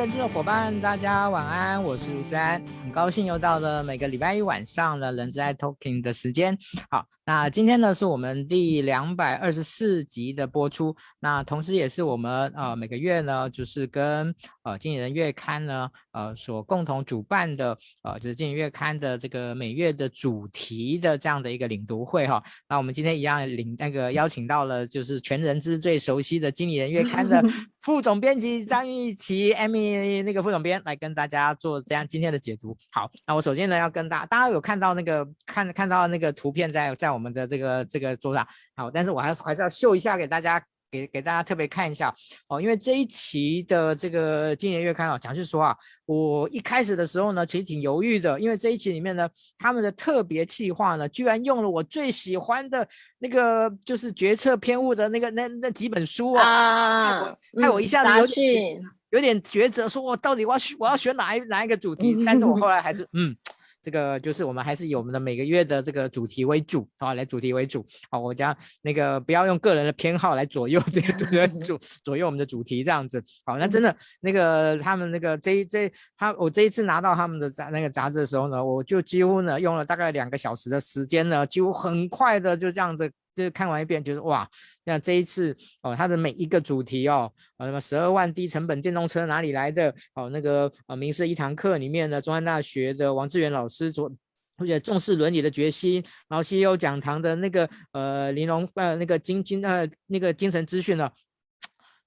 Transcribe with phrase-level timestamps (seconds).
[0.00, 6.56] 人资的伙伴，大家晚安，我是卢山，很高兴又到了每个礼拜一晚上的人资爱 Talking 的时间。
[6.90, 22.42] 好，那今天呢是我们第两百二十四集的播出，那同时也是我们呃每个月呢就是跟呃经理人月刊呢呃所共同主办的呃就是经理月刊的这个每月的主题的这样的一个领读会哈。
[22.66, 27.44] 那我们今天一样领那个邀请到了就是全人资最熟悉的经理人月刊的
[27.80, 29.89] 副总编辑张玉琪 Amy。
[30.22, 32.76] 那个副总编来跟大家做这样今天的解读。
[32.92, 38.46] 好，那我首先呢要跟大家，大家有看到那个看看到那个图片在在我们的这个这个桌上。
[38.76, 42.14] 好，但是我还是还是要秀一下给大家，给给大家特别看一下
[42.48, 45.76] 哦，因为这一期的这个今年月刊啊，讲句实话，
[46.06, 52.86] 我一开始的时候呢，其实挺犹豫的，因为这一期里面呢，他们的特别企划呢，居然用了我最喜欢的
[53.18, 58.80] 那个就是决策偏误的那个那那几本书啊，啊害我，害我一下子有点。
[59.10, 62.16] 有点抉择，说我到底我要选我要选哪一哪一个主题？
[62.24, 63.36] 但是我后来还是 嗯，
[63.82, 67.84] 这个就是我们还是以我们的每个月的这个主题为主啊，来主题为主。
[68.10, 73.22] 好，我将那个不要用个人的偏好来左右这个主 左右我们的主题这样子。
[73.44, 83.10] 好，那真的那个他们那个这一这他我这一次拿到他们的杂那个杂志的时候呢，我就几乎呢用了大概两个小时的时间呢，几乎很快的就这样子。
[83.40, 84.46] 就是看完一遍，觉得哇，
[84.84, 89.94] 那这一次哦，它的每一个主题哦，呃，什么十二万低成本电动车哪里来的？
[90.14, 94.12] 哦，那个呃，名师一堂课里面的中山大学的王志远老师做，
[94.58, 101.10] 而且重视伦理的决心，然后西游讲堂的那个呃玲珑呃那个精精呃那个精神资讯呢。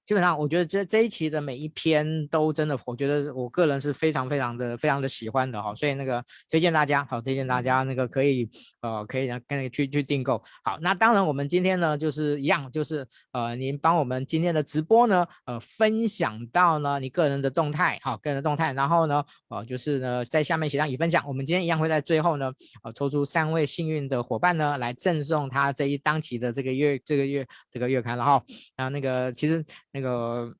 [0.04, 8.46] 基本上，我觉得这这一期的每一篇都真的，我觉得我个人是非常非常的非常的喜欢的哈，所以那个推荐大家，好推荐大家那个可以
[8.82, 10.42] 呃可以跟那个去去订购。
[10.62, 28.42] 好，那当然我们今天呢就是一样，就是呃您帮我们今天的直播呢呃分享到呢你个人的动态，好个人的动态，然后呢呃就是呢在下面写上已分享，我们今天一样会在最后呢呃抽出三位幸运的伙伴呢来赠送他这一当期的这个月这个月这个月刊了哈，
[28.76, 29.64] 然后那个其实。
[29.94, 30.52] 那个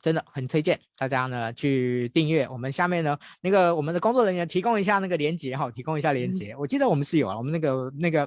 [0.00, 2.48] 真的很推荐大家呢去订阅。
[2.48, 6.56] 我们下面呢那个我们的工作人员提供一下那个链接哈，提供一下链接。
[6.56, 8.26] 我记得我们是有啊，我们那个那个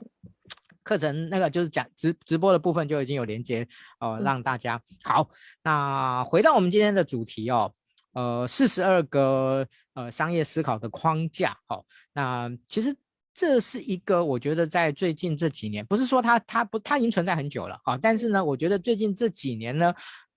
[0.83, 3.67] 课程那个就是讲直直播的部分就已经有链接
[3.99, 5.27] 哦，让大家好。
[5.63, 7.73] 那回到我们今天的主题哦，
[8.13, 11.57] 呃，四十二个呃商业思考的框架。
[11.67, 12.95] 好，那其实。
[13.35, 19.91] 这是一个我觉得在最近这几年，不是说它它不它已经存在很久了啊，但是呢，我觉得最近这几年呢，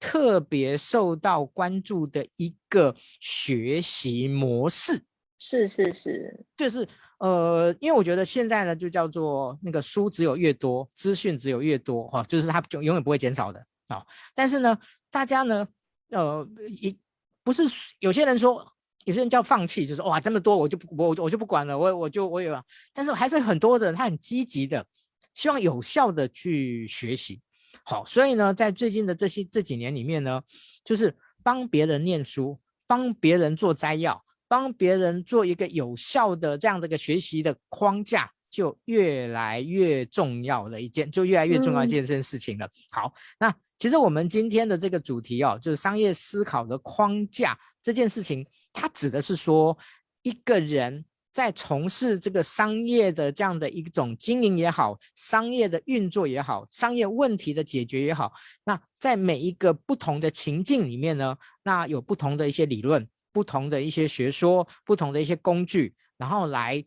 [0.07, 5.03] 特别受到关注的一个学习模式，
[5.41, 6.87] 是是是，就是
[7.19, 14.07] 呃，因为我觉得现在呢，就叫做那个书只有越多，资讯只有越多哈，就是它就永远不会减少的啊。
[14.33, 14.79] 但是呢，
[15.11, 15.67] 大家呢，
[16.11, 16.97] 呃，一
[17.43, 17.65] 不是
[17.99, 18.65] 有些人说。
[19.07, 22.61] 有些人叫放弃，就是哇，这么多我就不我我就不管了，我我就我有，
[22.93, 24.85] 但是还是很多的人他很积极的，
[25.33, 27.41] 希望有效的去学习。
[27.85, 30.43] 好，所以呢，在最近的这些这几年里面呢，
[30.85, 42.67] 就是帮别人念书，帮别人做摘要，帮别人做一个有效的这样的一个学习的框架，就越来越重要的一件，就越来越重要的一件事情了。
[42.67, 48.47] 嗯、好，那其实我们今天的这个主题哦，就是商业思考的框架这件事情。
[48.73, 49.77] 它指的是说，
[50.23, 51.05] 一个人
[51.37, 58.33] 在从事这个商业的这样的一种经营也好，商业的运作也好，商业问题的解决也好，
[58.65, 66.83] 那在每一个不同的情境里面呢，那有不同的一些理论、不同的一些学说、不同的一些工具，然后来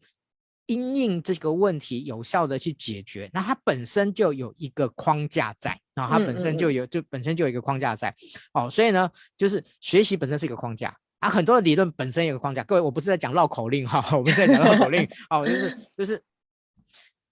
[0.65, 3.29] 因应这个问题有效的去解决。
[3.31, 8.11] 那它本身就有一个框架在，然后它本身就有，就本身就有一个框架在。
[8.53, 9.07] 哦，所以呢，
[9.37, 10.97] 就是学习本身是一个框架。
[11.19, 16.21] 啊，很多的理论本身有个框架，各位，我不是在讲绕口令哈，我不是在讲绕口令， 哦，就是就是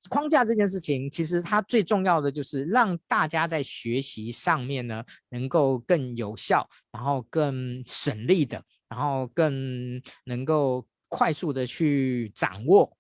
[0.10, 12.97] 框架这件事情，其实它最重要的就是让大家在学习上面呢，能够更有效，然后更省力的，然后更能够快速的去掌握。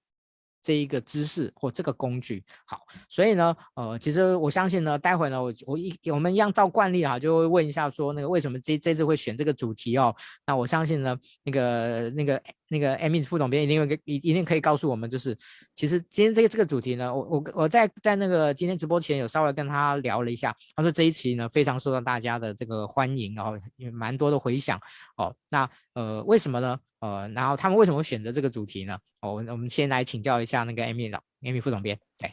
[0.67, 10.13] 这一个知识或这个工具好，所以呢，呃，其实我相信呢，待会呢，我我一我们一样照惯例哈，就会问一下说，那个为什么这这次会选这个主题哦？
[10.45, 15.37] 那我相信呢，那个那个那个 Amy 副总编一定会一一定可以告诉我们，就是
[15.73, 24.77] 其实今天这个这个主题呢，我我我在在那个今天直播前有稍微跟他聊了一下，他说这一期呢非常受到大家的这个欢迎哦，也蛮多的回响
[25.15, 25.33] 哦。
[25.47, 26.77] 那呃为什么呢？
[26.99, 28.97] 呃，然后他们为什么会选择这个主题呢？
[29.21, 31.99] 哦，我们先来请教一下那个 Amy 老 Amy 副总编。
[32.17, 32.31] 对，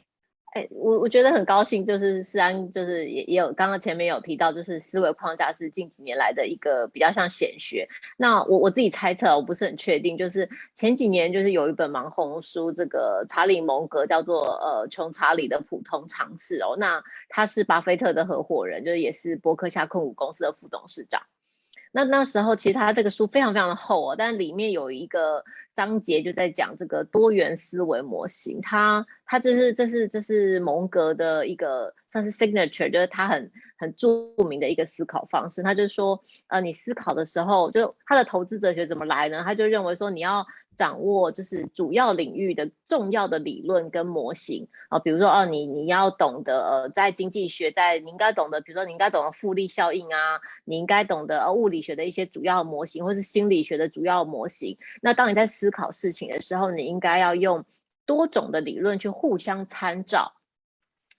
[0.54, 7.88] 哎、我我觉得很高兴，就是思安，就是也也有刚刚前面有提到，就是思维框架是近几年来的一个比较像显学。
[8.16, 21.22] 那我我自己猜测，我不是很确定，就是前几年就是有一本蛮红书，这个查理蒙格叫做呃穷查理的普通常识哦，那他是巴菲特的合伙人，就是也是伯克夏控股公司的副董事长。
[21.94, 25.44] 那那时候其实他这个书非常非常的厚哦，但里面有一个
[25.74, 35.62] 章节就在讲这个多元思维模型，他他这是这是这是蒙格的一个算是 signature，就是他很很著名的一个思考方式。
[35.62, 39.42] 他就说，呃，你思考的时候，就他的投资哲学怎么来呢？
[39.44, 40.46] 他就认为说你要。
[40.76, 54.76] 掌握就是主要领域的重要的理论跟模型啊，比如说哦，你你要懂得呃，在经济学，在你应该懂得，比如说你应该懂得复利效应啊，你应该懂得呃物理学的一些主要模型，或是心理学的主要模型。
[55.00, 57.64] 那当你在思思考事情的时候，你应该要用
[58.04, 60.34] 多种的理论去互相参照，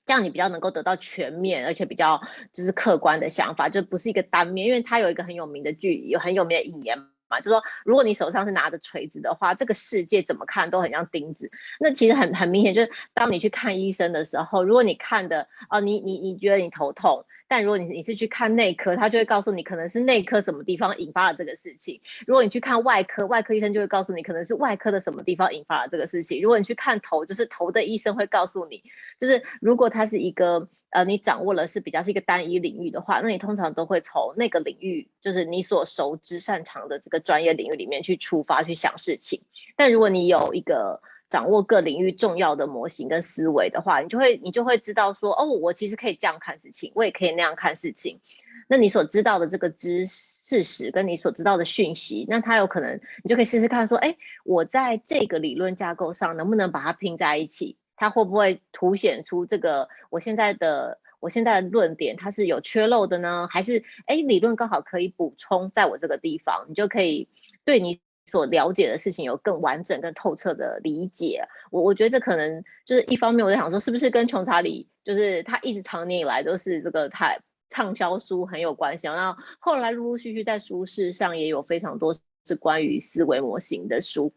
[0.06, 2.22] 这样你比较能够得到全面而且比较
[2.54, 4.68] 就是客观的想法，就不是一个单面。
[4.68, 7.08] 因为它有一个很有名的句，有很有名的引言。
[7.28, 11.50] 嘛，就说如果你手上是拿着锤子的话，这个世界怎么看都很像钉子。
[11.80, 17.26] 那其实很很明显，就是当你去看医生的时候，如果你看的哦，你你你觉得你头痛。
[17.48, 22.02] 但如果你你是去看内科，他就会告诉你可能是内科什么地方引发了这个事情。
[22.26, 26.42] 如果你去看外科，外科医生就会告诉你可能是外科的什么地方引发了这个事情。
[26.42, 28.84] 如果你去看头，就是头的医生会告诉你，
[29.20, 39.44] 就是如果他是一个呃你掌握了是比较是一个单一领域的话，那你通常都会从那个领域，就是你所熟知擅长的这个专业领域里面去出发去想事情。
[39.76, 41.02] 但如果你有一个
[41.36, 48.22] 掌握各领域重要的模型跟思维的话，你就会你就会知道说，哦，我其实可以这样看事情，我也可以那样看事情。
[48.70, 54.16] 那你所知道的这个知事实跟你所知道的讯息，那它有可能你就可以试试看说，哎，
[54.46, 57.76] 我在这个理论架构上能不能把它拼在一起？
[57.98, 63.50] 它会不会凸显出这个我现在的我现在的论点它是有缺漏的呢？
[63.52, 67.28] 还是哎，理论刚好可以补充在我这个地方，你就可以
[67.66, 68.00] 对你。
[68.32, 77.38] 所了解的事情有更完整、更透彻的理解，我我觉得这可能就是一方面，我在想说，是不是跟穷查理就是他一直常年以来都是这个他
[77.70, 79.08] 畅销书很有关系。
[79.08, 84.34] 然后后来陆陆续续在书市上也有非常多是关于思维模型的书，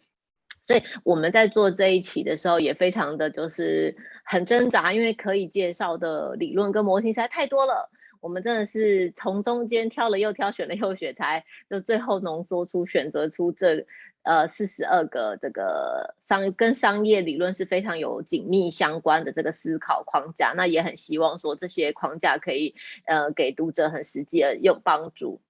[0.63, 7.91] 所以我们在做这一期的时候也非常的就是很挣扎，因为可以介绍的理论跟模型实在太多了。
[8.21, 13.87] 我们真的是从中间挑了又挑，选了又选，才就最后浓缩出选择出这
[14.23, 20.53] 呃四十二个这个商跟商业理论是非常有紧密相关的这个思考框架。
[20.57, 22.75] 那也很希望说这些框架可以
[23.07, 25.41] 呃给读者很实际的有帮助。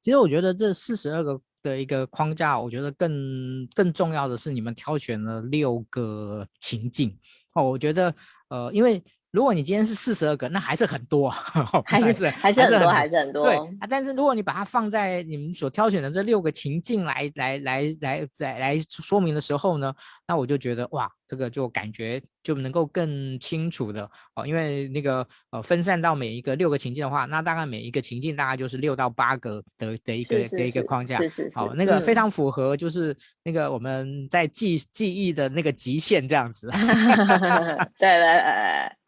[0.00, 7.18] 其实我觉得这四十二个的一个框架，我觉得更更重要的是你们挑选了六个情境
[7.54, 7.62] 哦。
[7.62, 8.14] 我觉得
[8.48, 9.02] 呃因为。
[9.32, 11.30] 如果你今天是四十二个，那还是很多，
[11.86, 13.44] 还是还是很多，还是很多。
[13.44, 19.94] 对啊，但是如果你把它放在你们所挑选的这六个情境来来来来来来说明的时候呢，
[20.26, 36.68] 那我就觉得哇，这个就感觉就能够更清楚的哦，因为那个呃分散到每一个六个情境的话，那大概每一个情境大概就是六到八个的的一个的一个框架，是是是，哦，那个非常符合就是那个我们在记记忆的那个极限这样子。
[36.68, 36.78] 对
[37.98, 38.99] 对对。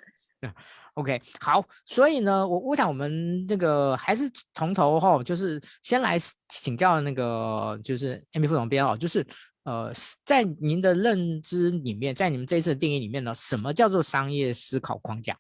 [0.94, 6.18] OK，好，所以呢，我我想我们这个还是从头哈，就是先来
[6.49, 9.26] 请教那个就是 Amy 副总编哦，就是
[9.64, 9.90] 呃，
[10.25, 15.38] 在您的认知里面，在你们这一次的定义里面呢，什么叫做商业思考框架？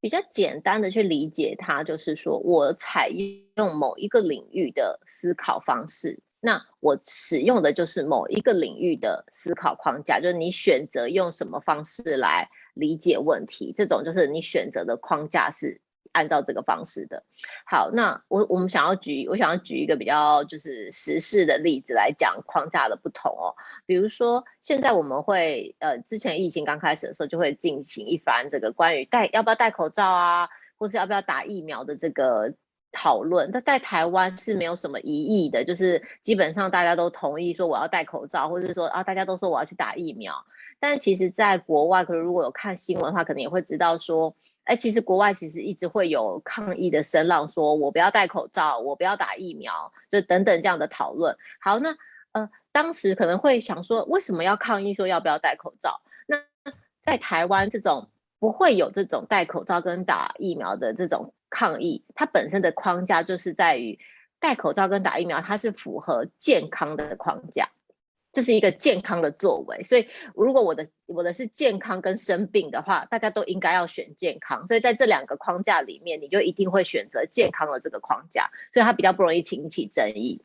[0.00, 3.08] 比较简单的去理解它，就是说我采
[3.56, 6.20] 用某一个领域的思考方式。
[6.40, 15.80] 那我使用的就是某一个领域的思考框架，就是你选择用什么方式来理解问题，这种就是你选择的框架是
[16.12, 17.24] 按照这个方式的。
[17.64, 23.54] 好，那我我们想要举，我想要举一个比较就是时事的例子来讲框架的不同哦。
[23.86, 32.54] 比如说现在我们会呃，之前疫情刚开始的时候就会进行一番这个关于戴要不要戴口罩啊，或是要不要打疫苗的这个。
[32.94, 40.46] 讨论，那在台湾是没有什么异议的，就是基本上大家都同意说我要戴口罩，或者是说啊，大家都说我要去打疫苗。
[40.80, 44.34] 但其实，在国外，可能如果有看新闻的话，可能也会知道说，
[44.64, 51.36] 哎，其实国外其实一直会有抗议的声浪，说我不要戴口罩，我不要打疫苗，就等等这样的讨论。
[51.60, 51.96] 好，那
[52.32, 56.00] 呃，当时可能会想说，为什么要抗议说要不要戴口罩？
[56.26, 56.38] 那
[57.02, 58.08] 在台湾这种
[58.44, 61.32] 不会有这种戴口罩跟打疫苗的这种。
[61.48, 64.00] 抗议，它本身的框架就是在于
[64.40, 67.70] 戴口罩跟打疫苗，它是符合健康的框架。
[68.32, 74.66] 这是一个健康的作为，所以如果我的我的是健康跟生病的话，大家都应该要选健康。
[74.66, 80.42] 所以在这两个框架里面，你就一定会选择健康的这个框架，所以它比较不容易引起争议。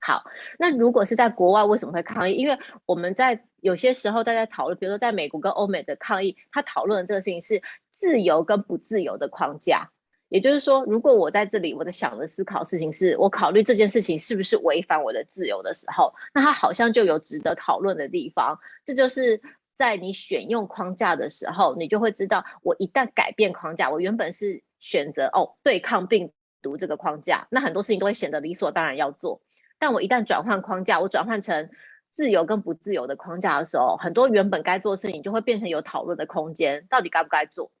[0.00, 0.24] 好，
[0.58, 2.34] 那如果是在国外，为什么会抗议？
[2.34, 9.90] 因为我们在有些时候大家讨论，比如说在美国跟欧美的抗议，他讨论的这个事情是自由跟不自由的框架。
[10.30, 18.60] 也就是说，如果我在这里，我的想的思考事情是我考虑这件事情是不是违反我的自由的时候，那它好像就有值得讨论的地方。
[18.84, 19.42] 这就是
[19.76, 29.42] 在你选用框架的时候，你就会知道，我一旦改变框架，我原本是选择哦对抗病毒这个框架，那很多事情都会显得理所当然要做。
[29.80, 31.70] 但我一旦转换框架，我转换成
[32.14, 37.72] 自由跟不自由的框架的时候，很多原本该做的事情就会变成有讨论的空间，到底该不该做？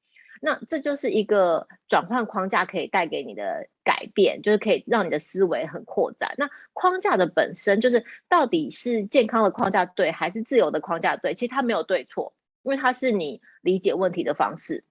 [0.42, 6.34] 那这就是一个转换框架可以带给你的改变，就是可以让你的思维很扩展。
[6.38, 11.34] 那框架的本身就是到底是健康的框架对，还是自由的框架对？
[11.34, 14.84] 其实它没有对错，因为它是你理解问题的方式。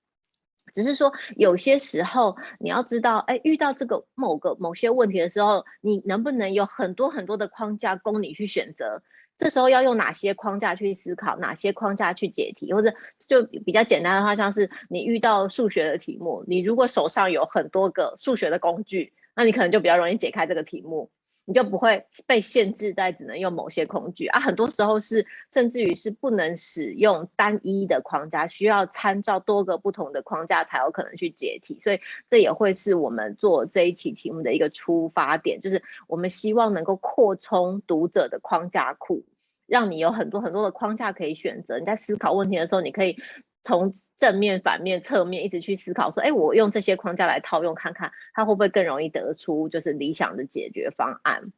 [0.73, 9.01] 只是说有些时候你要知道，哎，遇到这个某个某些问题的时候，你能不能有很多很多的框架供你去选择？
[9.37, 21.09] 这时候要用哪些框架去思考，哪些框架去解题，或者就比较简单的话，像是你遇到数学的题目，你如果手上有很多个数学的工具，那你可能就比较容易解开这个题目，
[21.49, 24.39] 你就不会被限制在只能用某些工具啊。
[24.39, 39.25] 很多时候是甚至于是不能使用单一的框架，需要参照多个不同的框架才有可能去解题，所以这也会是我们做这一期题目的一个出发点，就是我们希望能够扩充读者的框架库。
[39.65, 41.77] 让你有很多很多的框架可以选择。
[41.77, 43.17] 你在思考问题的时候，你可以
[43.61, 51.51] 从正面、反面、侧面一直去思考，说：“哎，我用这些框架来套用看看，它会不会更容易得出就是理想的解决方案？”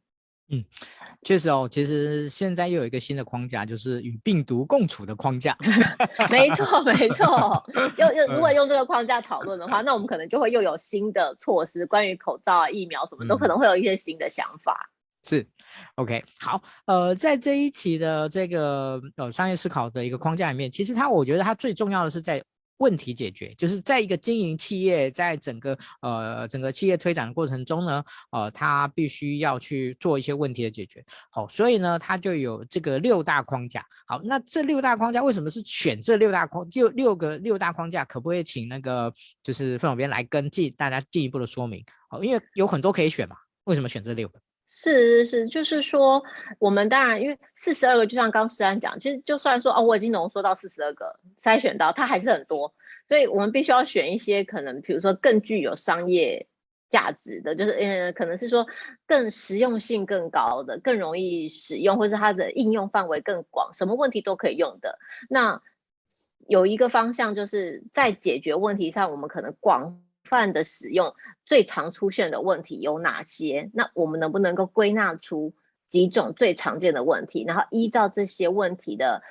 [0.54, 0.66] 嗯，
[1.24, 1.66] 确实哦。
[1.72, 5.58] 其实现在又有一个新的框架，就是与病毒共处的框架。
[6.30, 7.64] 没错，没错。
[7.98, 14.90] 用用如果用这个框架讨论的话，那我们可能就会又有新的措施，关于口罩啊、疫苗什么，都可能会有一些新的想法。
[15.24, 15.48] 是
[15.96, 22.44] ，OK，好，呃，在这一期的这个呃商业思考的一个框架里面，其实它我觉得它最重要的是在
[22.78, 31.06] 问题解决，就是在一个经营企业，在整个呃整个企业推展的过程中呢，呃，它必须要去做一些问题的解决。
[31.30, 33.86] 好，所以呢，它就有这个六大框架。
[34.08, 38.04] 好，那这六大框架为什么是选这六大框就六个六大框架？
[38.04, 39.14] 可不可以请那个
[39.44, 41.86] 就是副总编来跟进大家进一步的说明？
[42.10, 43.36] 好，因为有很多可以选嘛，
[43.66, 44.40] 为什么选这六个？
[44.74, 46.24] 是是是，就是说，
[46.58, 52.74] 我们当然因为四十二个，就像刚诗安讲，其实就算说哦，我已经浓缩到四十二个，筛选到它还是很多，
[53.06, 56.48] 所以我们必须要选一些可能，比如说更具有商业
[56.90, 58.66] 价值的，就是嗯，可能是说
[59.06, 64.98] 更实用性更高的，更容易使用，或是它的应用范围更广，什么问题都可以用的。
[65.30, 65.62] 那
[66.48, 71.14] 有一个方向，就是在解决问题上，我们可能广泛的使用。
[71.46, 73.70] 最常出现的问题有哪些？
[73.74, 75.54] 那我们能不能够归纳出
[75.90, 79.22] 几种最常见的问题，然后依照这些问题的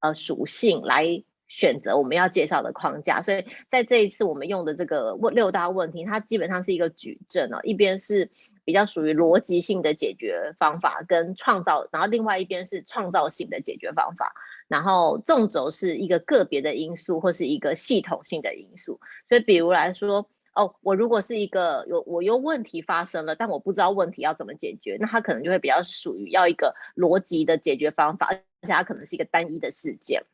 [0.00, 3.20] 呃属性来选择我们要介绍的框架？
[3.20, 8.30] 所以在这一次我们用的这个问六大问题，它基本上是一个矩阵哦，一边是
[8.64, 14.32] 比较属于逻辑性的解决方法跟创造，然后另外一边是创造性的解决方法，
[14.66, 18.98] 然后纵轴是一个个别的因素或是一个系统性的因素。
[19.28, 20.30] 所以比如来说。
[20.56, 30.24] 哦，我如果是一个有我有问题发生了，但我不知道问题要怎么解决，那它可能就会比较属于要一个逻辑的解决方法，而且它可能是一个单一的事件。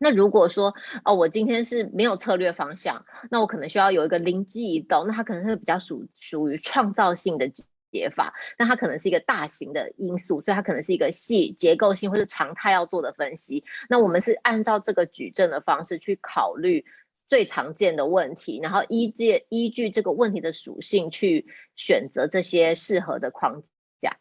[0.00, 7.50] 那如果说哦，我今天是没有策略方向，那我可能需要有一个灵机一动，那它可能会比较属属于创造性的
[7.92, 13.62] 解法，那它可能是一个大型的因素，所以它可能是一个细结构性或者常态要做的分析。
[13.90, 16.86] 那我们是按照这个矩阵的方式去考虑。
[17.28, 23.62] 最常见的问题，然后依据依据这个问题的属性去选择这些适合的框
[24.00, 24.18] 架。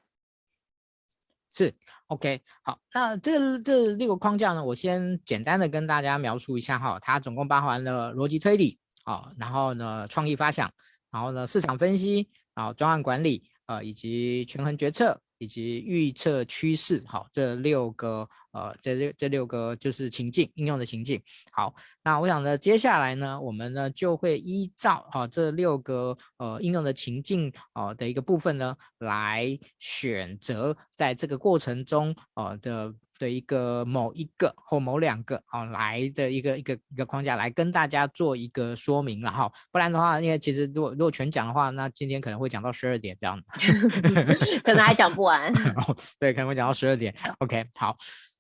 [1.53, 1.73] 是
[2.07, 10.71] ，OK，好，那这这六个框架呢，我先简单的跟大家描述一下哈，它总共包含了逻辑推理啊，然后呢创意发想，
[11.09, 15.21] 然后呢市场分析，然后专案管理啊，以及权衡决策。
[15.37, 21.21] 以及预测趋势，好，这六个呃，这六这六个就是情境应用的情境。
[21.51, 43.41] 好，那我想呢，接下来呢，我们呢就会依照啊这六个呃应用的情境哦的一个部分呢，来选择在这个过程中哦的的一个某一个或某两个哦来的一个一个一个框架来跟大家做一个说明了哈，不然的话，因为其实如果如果全讲的话，那今天可能会讲到十二点这样，
[44.63, 45.51] 可能还讲不完。
[46.19, 47.13] 对，可能会讲到十二点。
[47.39, 47.95] OK，好，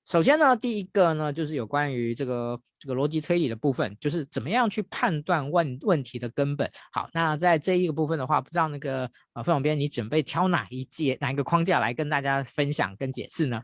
[0.05, 6.69] 首先呢，第一个呢就是有关于这个这个逻辑推理的部分，就是怎么样去判断问问题的根本。
[6.91, 13.61] 好，那在这一个部分的话，不知道那个呃副总编你准备挑哪一节哪一个框架来跟大家分享跟解释呢？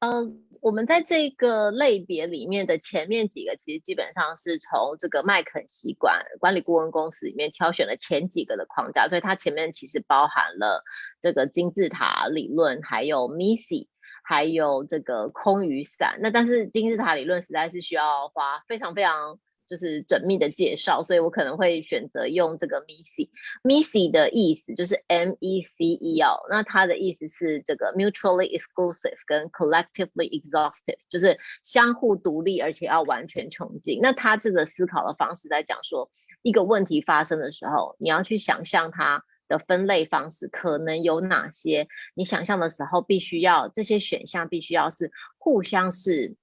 [0.00, 10.82] 嗯、呃，我们在这个类别里面的前面几个，其实基本上是从这个麦肯锡管管理顾问公司里面挑选了前几个的框架，所以它前面其实包含了
[11.20, 13.88] 这个金字塔理论，还有 MISI，
[14.24, 16.18] 还有这个空雨伞。
[16.20, 19.38] 那但是金字塔理论实在是需要花非常非常。
[19.70, 23.28] 就是缜密的介绍，所以我可能会选择用这个 MECE。
[23.62, 34.00] MECE 的意思就是 M E C E 哦，那它的意思是这个 mutually exclusive 跟 collectively exhaustive，就是相互独立而且要完全穷尽。
[34.02, 36.10] 那它这个思考的方式在讲说，
[36.42, 41.86] 一个问题发生的时候，你要去想象它的分类方式可能有哪些。
[42.14, 46.34] 你想象的时候，必须要这些选项必须要是互相是。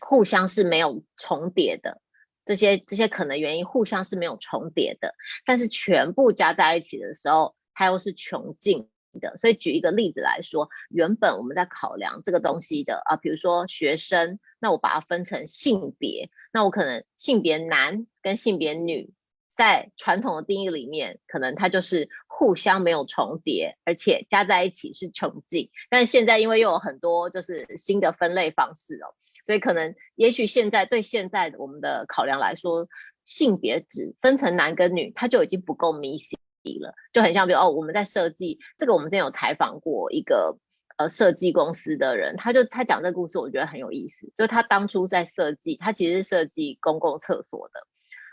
[0.00, 2.00] 互相是没有重叠的，
[2.44, 5.14] 这些这些可能原因互相是没有重叠的，
[5.44, 8.88] 但是全部加在一起的时候，它又是穷尽
[9.20, 9.36] 的。
[9.38, 19.12] 所以举一个例子来说，原本我们在考量这个东西的啊，比如说学生，那我把它分成性别，那我可能性别男跟性别女，
[19.54, 25.70] 在传统的定义里面，可能它就是互相没有重叠，而且加在一起是穷尽。
[25.88, 29.14] 但是现在因为又有很多就是新的分类方式哦。
[29.50, 32.86] 所以可能，也许现在对现在我们的考量来说，
[33.24, 36.38] 性别只分成男跟女，它就已经不够明晰
[36.78, 40.56] 了，就很像比如哦，我们在设计这个，我们之前有采访过一个
[40.98, 47.80] 呃设计公司的人，他就他讲这个故事，我觉得很有意思，就他当初在设计，他其实是设计公共厕所的，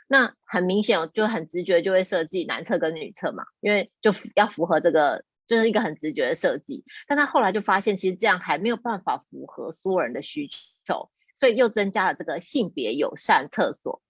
[0.08, 5.26] 那很明显就很直觉就会设计男厕跟女厕嘛，因为就要符合这个。
[5.48, 10.58] 就是一个很直觉的设计，但他后来就发现，其实这样还没有办法符合所有人的需求
[10.88, 14.02] 求，所以又增加了这个性别友善厕所。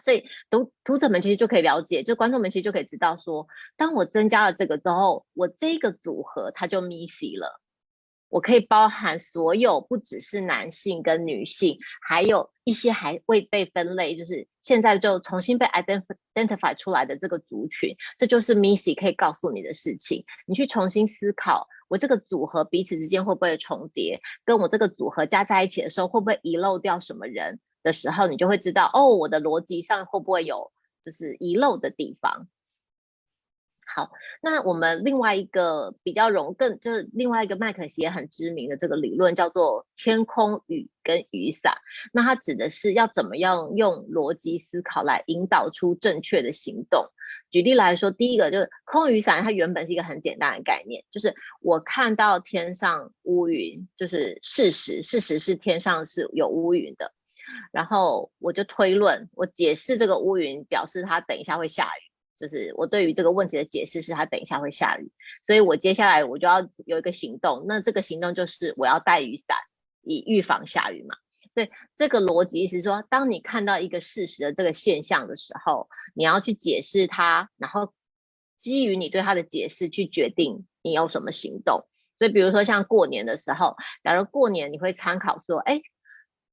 [0.00, 7.60] 所以读读者们其实就可以了解，就观众们其实就可以知道说，当我增加了这个之后，我这个组合它就 miss 了。
[8.28, 20.24] 我可以包含所有，不只是男性跟女性，还有一些还未被分类，就是现在就重新被 identify 出来的这个族群，这就是 Missy 可以告诉你的事情。
[20.46, 30.70] 你去重新思考，我这个组合彼此之间会不会重叠，跟我这个组合加在一起的时候会不会遗漏掉什么人的时候，你就会知道哦，我的逻辑上会不会有
[31.02, 32.48] 就是遗漏的地方。
[33.90, 34.10] 好，
[34.42, 41.78] 那我们另外一个比较容更就是另外一个麦肯锡也很知名的这个理论叫做天空雨跟雨伞。
[42.12, 47.06] 那它指的是要怎么样用逻辑思考来引导出正确的行动。
[47.50, 57.14] 举例来说，第一个就是空雨伞，它原本是一个很简单的概念，就是我看到天上乌云，就是事实，事实是天上是有乌云的，
[57.72, 62.07] 然后我就推论，我解释这个乌云表示它等一下会下雨。
[62.38, 65.10] 就是我对于这个问题的解释是，它等一下会下雨，
[65.44, 67.64] 所以我接下来我就要有一个行动。
[67.66, 69.56] 那这个行动就是我要带雨伞，
[70.02, 71.16] 以预防下雨嘛。
[71.50, 77.92] 所以这个逻辑是说，当你看到一个事实的这个现象的时候，你要去解释它，然后
[78.56, 81.86] 基于你对它的解释去决定你有什么行动。
[82.18, 85.80] 所以比如说像过年的时候，假如过年你会参考说，哎，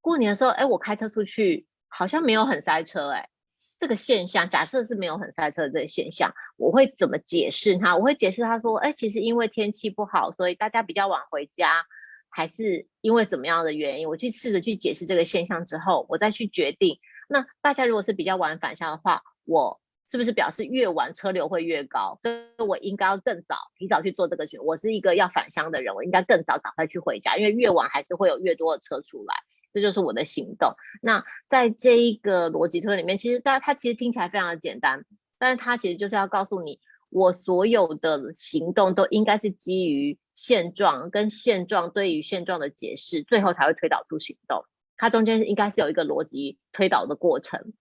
[0.01, 3.29] 过年的时候，哎，我开车出去好像没有很塞车，哎。
[3.77, 7.97] 这个现象，假设是没有很塞车的这个现象，我会怎么解释它？
[7.97, 11.85] 我会解释他说，哎，其实因为天气不好，所以大家比较晚回家，
[12.29, 14.07] 还是因为怎么样的原因？
[14.07, 16.99] 我去试着去解释这个现象之后，我再去决定。
[17.27, 22.19] 那大家如果是比较晚返乡的话，我是不是表示越晚车流会越高？
[22.21, 24.63] 所以我应该要更早提早去做这个选。
[24.63, 29.35] 我是一个要返乡的人，我应该更早赶快去回家，因为越晚还是会有越多的车出来。
[29.75, 30.75] 这就是我的行动。
[31.01, 35.03] 那在这一个逻辑推里面，其实大家它其实听起来非常的简单，
[35.37, 44.63] 但是它其实就是要告诉你，我所有的行动都应该是基于现状跟现状对于现状的解释，最后才会推导出行动。
[44.95, 47.73] 它中间应该是有一个逻辑推导的过程。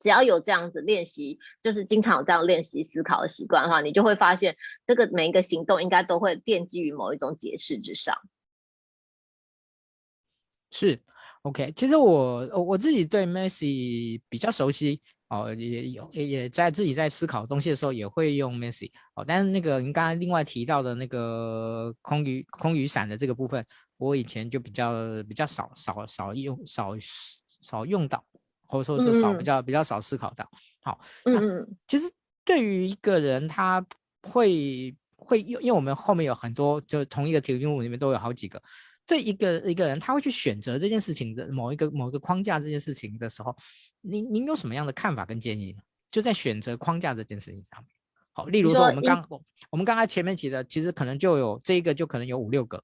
[0.00, 8.16] 只要有这样子练习，就是经常有这样练习思考的习惯的话，你就会发现，这个每一个行动应该都会奠基于某一种解释之上。
[10.72, 10.98] 是
[11.42, 11.70] ，OK。
[11.76, 19.24] 其实我我自己对 Messi 比较熟悉哦，也有也也在自己在思考东西的时候也会用 Messi 哦。
[19.24, 23.64] 但是那个您刚才另外提到的那个空雨空雨伞的这个部分，
[23.98, 24.92] 我以前就比较
[25.28, 26.96] 比较少少少用少
[27.60, 28.24] 少用到，
[28.66, 30.50] 或者说是少比较比较少思考到。
[30.82, 32.10] 好，嗯，其实
[32.44, 33.84] 对于一个人，他
[34.22, 38.60] 会会用因为我们后面有很多，就同一个题目里面都有好几个。
[39.06, 43.54] 对一个一个人，他会去选择这件事情的某一个某一个框架这件事情的时候，
[44.00, 45.82] 您您有什么样的看法跟建议呢？
[46.10, 47.88] 就在选择框架这件事情上面。
[48.32, 49.26] 好，例如说我们刚
[49.70, 52.82] 我们刚才前面提的，其实可能就有这一个，就可能有五六个。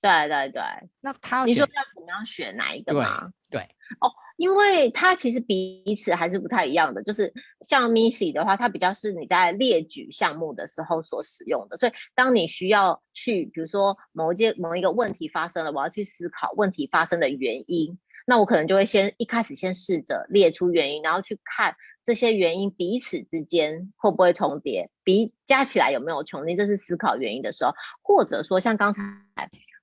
[0.00, 0.62] 对对对，
[1.00, 3.32] 那他你说要怎么样选哪一个吗？
[3.48, 3.62] 对，对
[4.00, 4.10] 哦，
[4.42, 7.04] 因为它其实彼此还是不太一样的。
[7.04, 11.76] 就是像 Missy 的话，它比较是你在列举项目的时候所使用的。
[11.76, 29.02] 所以当你需要去，比如说某一件某一个问题发生了，我要去思考问题发生的原因，那我可能就会先一开始先试着列出原因，然后去看这些原因彼此之间会不会重叠，比加起来有没有重叠，这是思考原因的时候，或者说像刚才。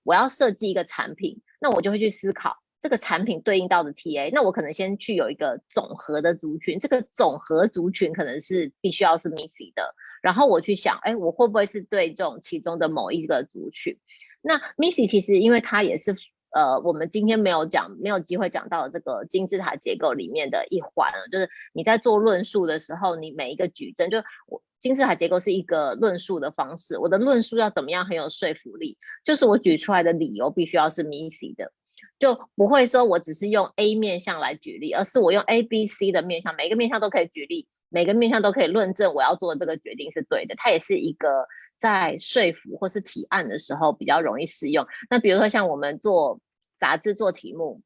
[0.04, 13.98] 我要设计一个产品，那我就会去思考这个产品对应到的 TA，那我可能先去有一个总和的族群，这个总和族群可能是必须要是 MISI 的，然后我去想，哎，我会不会是对这种其中的某一个族群？
[14.42, 16.16] 那 MISI 其实因为它也是
[16.52, 24.62] 呃，我们今天没有讲，没有机会讲到这个金字塔结构里面的一环，就是你在做论述的时候，你每一个矩阵就我。
[24.80, 28.98] 金字塔结构是一个论述的方式，我的论述要怎么样很有说服力？
[29.26, 31.74] 就是我举出来的理由必须要是 MISI 的，
[32.20, 40.54] 就不会说我只是用 A 面向来举例，而是我用 A、B、C 的面向，每个面向都可以举例，每个面向都可以论证我要做这个决定是对的。
[40.58, 41.48] 它也是一个
[41.80, 44.86] 在说服或是提案的时候比较容易适用。
[45.10, 46.40] 那比如说像我们做
[46.80, 47.82] 杂志做题目。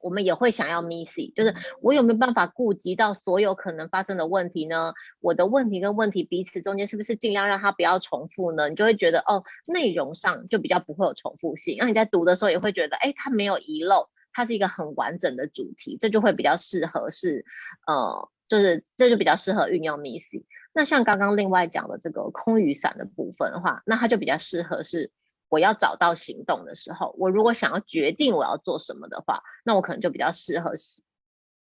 [0.00, 4.94] 我们也会想要 missy，就是我有没有办法顾及到所有可能发生的问题呢？
[5.20, 8.68] 我的问题跟问题彼此中间是不是尽量让它不要重复呢？
[8.68, 17.44] 你就会觉得哦，内容上就比较不会有重复性，那你在读的时候也会觉得，哎，它没有遗漏，它是一个很完整的主题，这就会比较适合是，
[17.86, 20.44] 呃，就是这就比较适合运用 missy。
[20.72, 25.10] 那像刚刚另外讲的这个空雨伞的部分的话，那它就比较适合是。
[25.48, 31.02] 我要找到行动的时候，我如果想要决定我要做什么的话，那我可能就比较适合是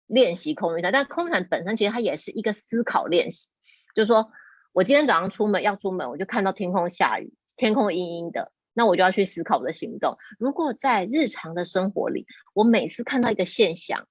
[0.08, 0.92] 练习空雨伞。
[0.92, 3.50] 但空雨伞本身其实它也是一个思考练习，
[3.94, 4.32] 就是说
[4.72, 10.18] 我今天早上出门要出门，我就看到天空下雨，天空阴阴的，那我就要去思考我的行动。
[10.40, 14.08] 如果在日常的生活里，我每次看到一个现象，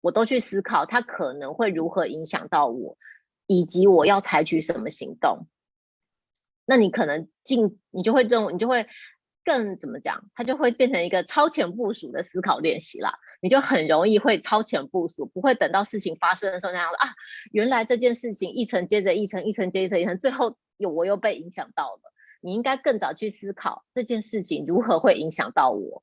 [0.00, 2.98] 我都去思考它可能会如何影响到我，
[3.46, 5.46] 以及我要采取什么行动。
[6.66, 8.86] 那你可能进，你就会这种，你就会
[9.44, 10.24] 更怎么讲？
[10.34, 13.14] 它就会变成一个超前部署的思考练习啦。
[13.40, 17.14] 你就很容易会超前部署，不会等到事情发生的时候那样啊，
[17.52, 22.00] 原来这件事情一层接着一层，一层接一层一层，最后有我又被影响到了。
[22.40, 26.02] 你应该更早去思考这件事情如何会影响到我。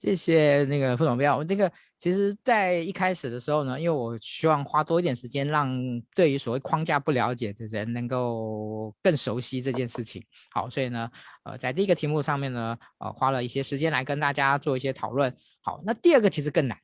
[0.00, 5.78] 谢谢那个副总编，我这个其实，在一开始的时候呢，因为我希望花多一点时间，让
[6.14, 10.24] 对于所谓框架不了解的人能够更熟悉这件事情。
[10.52, 11.10] 好，所以呢，
[11.44, 15.30] 呃，在第一个题目上面呢，呃，花了一些时间来跟大家做一些讨论。
[15.60, 16.78] 好，那第二个其实更难。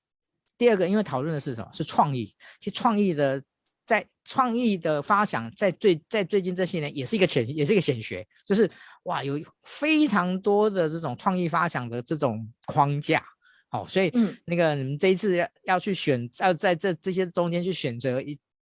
[0.58, 1.70] 第二个，因为讨论的是什么？
[1.72, 2.26] 是创意。
[2.60, 3.42] 其实创意的。
[3.86, 8.68] 在创意的发想，在最在最近这些年，也是一个显，也是一个显学，就是
[9.04, 13.24] 哇，有非常多的这种创意发想的这种框架，
[13.68, 14.12] 好，所以
[14.44, 18.36] 那个你们这一次要要去选，要在这这些中间去选择一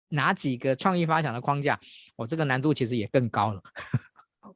[0.10, 1.80] 哪几个创意发想的框架，
[2.18, 3.62] 我这个难度其实也更高了。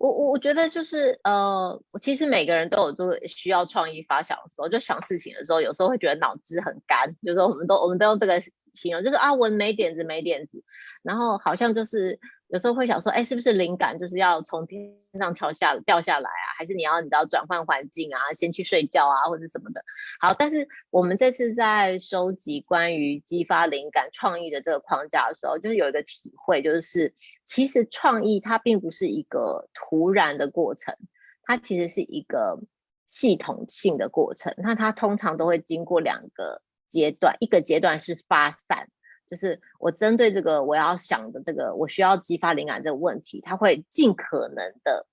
[0.02, 8.42] 我我我觉得就是呃，我其实每个人都有做需要创意发想的时候，就想事情的时候，有时候会觉得脑子很干，就是说我们都我们都用这个。
[8.74, 10.64] 形容就是啊，我没点子，没点子，
[11.02, 16.48] 然后好像就是有时候会想说，哎，是不是灵感就是要从天上跳下掉下来啊？
[16.58, 19.84] 还是你要你知道转换环境啊，先去睡觉啊，或者什么的。
[20.20, 30.98] 好，但是我们这次在收集关于激发灵感、创意的这个框架的时候，就是有一个体会，就是其实创意它并不是一个突然的过程，
[31.44, 32.60] 它其实是一个
[33.08, 34.54] 系统性的过程。
[34.58, 36.62] 那它通常都会经过两个。
[36.92, 38.90] 阶段，一个阶段是发散，
[39.32, 45.08] 就是我针对这个我要想的这个我需要激发灵感这个问题，他会尽可能的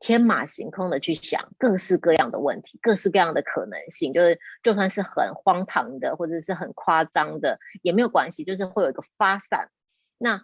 [0.00, 9.68] 天马行空的去想各式各样的问题，各式各样的可能性，就是就算是很荒唐的或者是很夸张的也没有关系，就是会有一个发散。
[10.16, 10.42] 那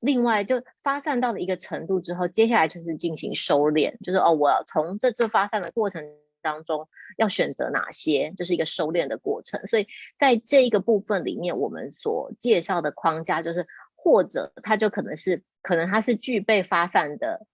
[0.00, 6.02] 另外就发散到了一个程度之后，接下来就是进行收敛，就是哦，我从这这发散的过程。
[6.44, 9.66] 当中要选择哪些，就是一个收敛的过程。
[9.66, 9.88] 所以
[10.20, 17.46] 在这一个部分里面，我们所介绍的框架就是，或者它就可能是，可能它是具备发散的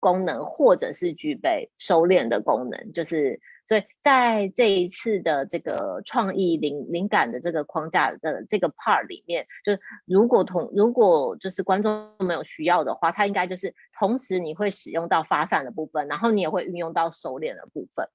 [0.00, 3.40] 功能，或者是具备收敛的功能，就是。
[3.68, 18.08] 所以在这一次的这个创意灵灵感的这个框架的这个 part 里面，就是如果同如果就是观众没有需要的话，它应该就是同时你会使用到发散的部分，然后你也会运用到收敛的部分。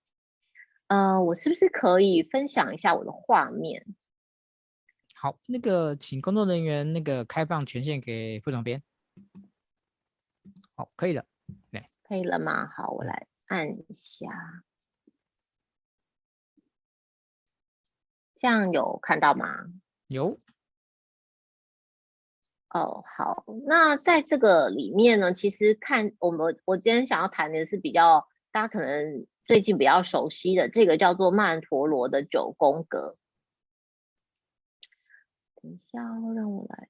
[0.88, 3.86] 呃，我是不是可以分享一下我的画面？
[5.15, 8.82] 好，那个请工作人员那个开放权限给副总编。
[10.76, 11.26] 好，可以了。
[11.71, 12.67] 来，可以了吗？
[12.67, 14.28] 好，我来按一下。
[18.36, 19.65] 这样有看到吗？
[20.08, 20.39] 有。
[22.69, 33.15] 哦，好，那在这个里面呢，其实看我们，我今天想要谈的是比较大家可能最近比较熟悉的这个叫做曼陀罗的九宫格。
[35.62, 36.01] 等一下，
[36.36, 36.89] 让我来。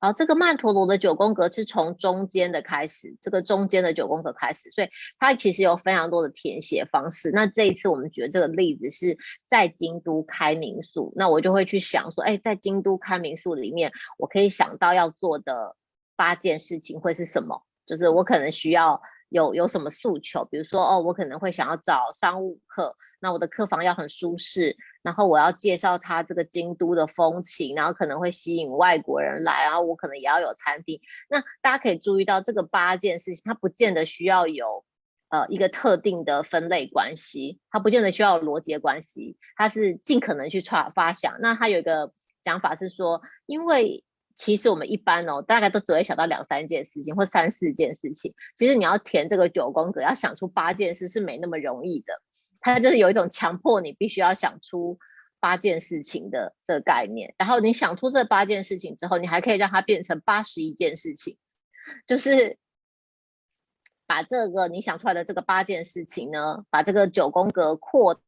[0.00, 7.30] 好，这个曼陀罗的九宫格是从中间的开始，这个中间的九宫格开始，所以它其实有非常多的填写方式。
[7.30, 15.76] 那这一次我们举的这个例子是在京都开民宿，那我就会去想说，哎，在京都开民宿里面，我可以想到要做的
[16.16, 17.64] 八件事情会是什么？
[17.86, 19.00] 就是我可能需要
[19.34, 22.96] 有有什么诉求，比如说，哦，我可能会想要找商务客。
[23.18, 31.00] 那我的客房要很舒适，然后我要介绍他这个京都的风情，然后可能会吸引外国人来，然后我可能也要有餐厅。
[31.28, 34.84] 那大家可以注意到这个八件事情，它不见得需要有
[35.30, 41.40] 呃一个特定的分类关系，它不见得需要有逻辑关系，它是尽可能去发发想。
[41.40, 44.04] 那它有一个讲法是说，因为
[44.36, 52.20] 其实我们一般哦，大概都只会想到两三件事情或三四件事情，其实你要填这个九宫格，要想出八件事是没那么容易的。
[52.60, 54.98] 它就是有一种强迫你必须要想出
[55.38, 61.36] 八件事情的这个概念，然后你想出这八件事情之后，你还可以让它变成八十一件事情，
[62.06, 62.56] 就是
[64.06, 68.20] 把这个你想出来的这个八件事情呢，把这个九宫格扩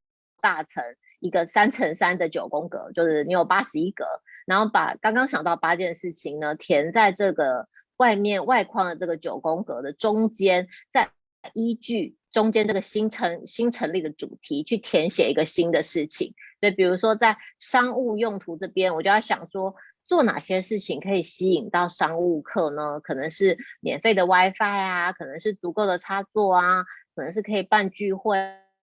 [0.42, 0.84] 大成
[1.18, 4.04] 一个三乘三的九宫格，就是你有八十一格，
[4.46, 11.10] 然后把刚刚想到八件事情呢填在这个外面外框的这个九宫格的中间，再
[11.52, 12.16] 依据。
[12.32, 19.74] 中间这个新成新成立的主题去填写一个新的事情，所以比如说在商务用途这边，我就要想说
[20.06, 23.00] 做哪些事情可以吸引到商务客呢？
[23.00, 28.36] 可能是免费的 WiFi 啊，可能是足够的插座啊，可能是可以办聚会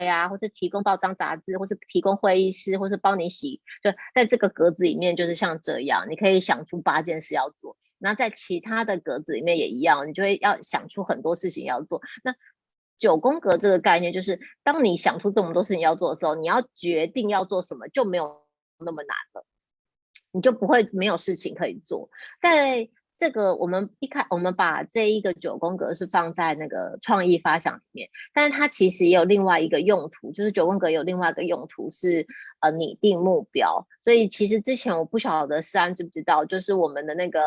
[0.02, 7.76] 呀，或是提供报章杂志，或是提供会议室，或是帮你洗，就在这个格子里面就是像这样，你可以想出八件事要做。
[7.98, 12.02] 那在其他的格子里面也一样，你就会要想出很多事情要做。
[12.24, 12.34] 那
[12.96, 18.42] 九宫格这个概念，就是当你想出这么多事情要做的时候，你要决定要做什么就没有
[18.78, 19.44] 那么难了，
[20.32, 22.10] 你就不会没有事情可以做。
[22.40, 22.88] 在
[23.22, 32.26] 这个我们一开，我们把这一个九宫格是放在那个创意发想里面，但是它其实也有另外一个用途，就是九宫格有另外一个用途是
[32.58, 33.86] 呃拟定目标。
[34.02, 37.40] 所以其实之前我不晓得诗安知不知道，就是我们的那个。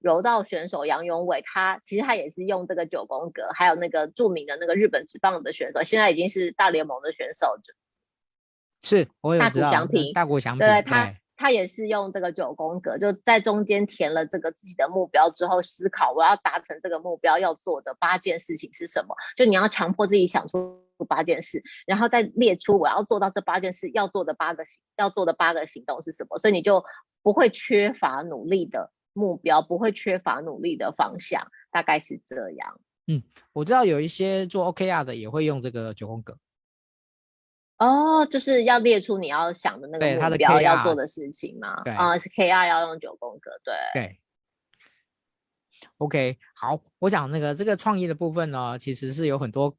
[0.00, 7.58] 柔道选手杨永伟，他其实他也是用这个九宫格，还有那个著名的那个日本职棒的选手，现在已经是大联盟的选手，
[8.84, 26.84] 是，我有大谷翔平，大谷翔平，对他，他也是用这个九宫格，就在中间填了这个自己的目标之后，思考我要达成这个目标要做的八件事情是什么，就你要强迫自己想出八件事，然后再列出我要做到这八件事要做的八个行要做的八个行动是什么，所以你就
[27.22, 28.92] 不会缺乏努力的。
[29.14, 32.80] 目标不会缺乏努力的方向，大概是这样。
[33.08, 33.20] 嗯，
[33.52, 36.38] 我知道有一些做 OKR 的也会用这个九宫格。
[37.78, 41.82] 哦，就是要列出你要想的那个目标要做的事情吗？
[41.84, 43.74] 对啊，是 KR 要用九宫格，对。
[43.94, 44.18] 对。
[45.98, 49.76] OK，好，我讲那个这个创意的部分呢，其实是有很多。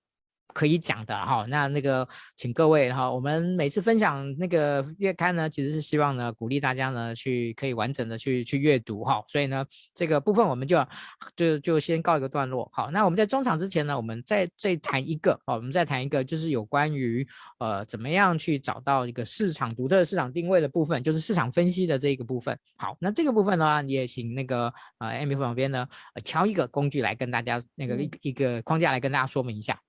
[0.53, 10.85] 可以讲的哈，那那个请各位哈，我们每次分享那个月刊呢，其实是希望呢鼓励大家呢去可以完整的去去阅读哈，所以呢这个部分我们就
[11.35, 12.69] 就就先告一个段落。
[12.73, 17.27] 好，那我们在中场之前呢，我们再再谈一个，好，我们再谈一个就是有关于
[17.59, 22.57] 呃怎么样去找到一个市场独特的市场定位的部分，就是市场分析的这个部分。
[22.77, 29.79] 好，那这个部分呢，也请那个呃 Amy 旁边呢、呃挑一个工具来跟大家那个一一个框架来跟大家说明一下。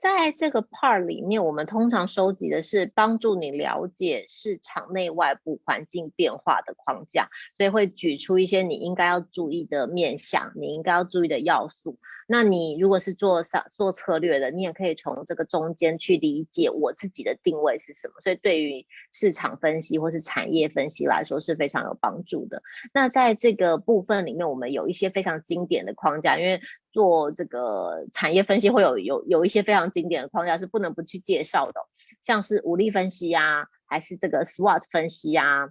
[0.00, 11.98] 在这个 part 里面，我们通常收集的是帮助你了解市场内外部环境变化的框架，所以会举出一些你应该要注意的面向，你应该要注意的要素。
[12.26, 18.14] 那你如果是做商做策略的，你也可以从这个中间去理解我自己的定位是什么。
[18.22, 22.62] 所以对于市场分析或是产业分析来说是非常有帮助的。
[22.94, 26.60] 那在这个部分里面，我们有一些非常经典的框架，因为
[26.92, 31.80] 做这个产业分析，会有有有一些非常经典的框架是不能不去介绍的，
[32.20, 35.70] 像是五力分析啊，还是这个 SWOT 分析啊，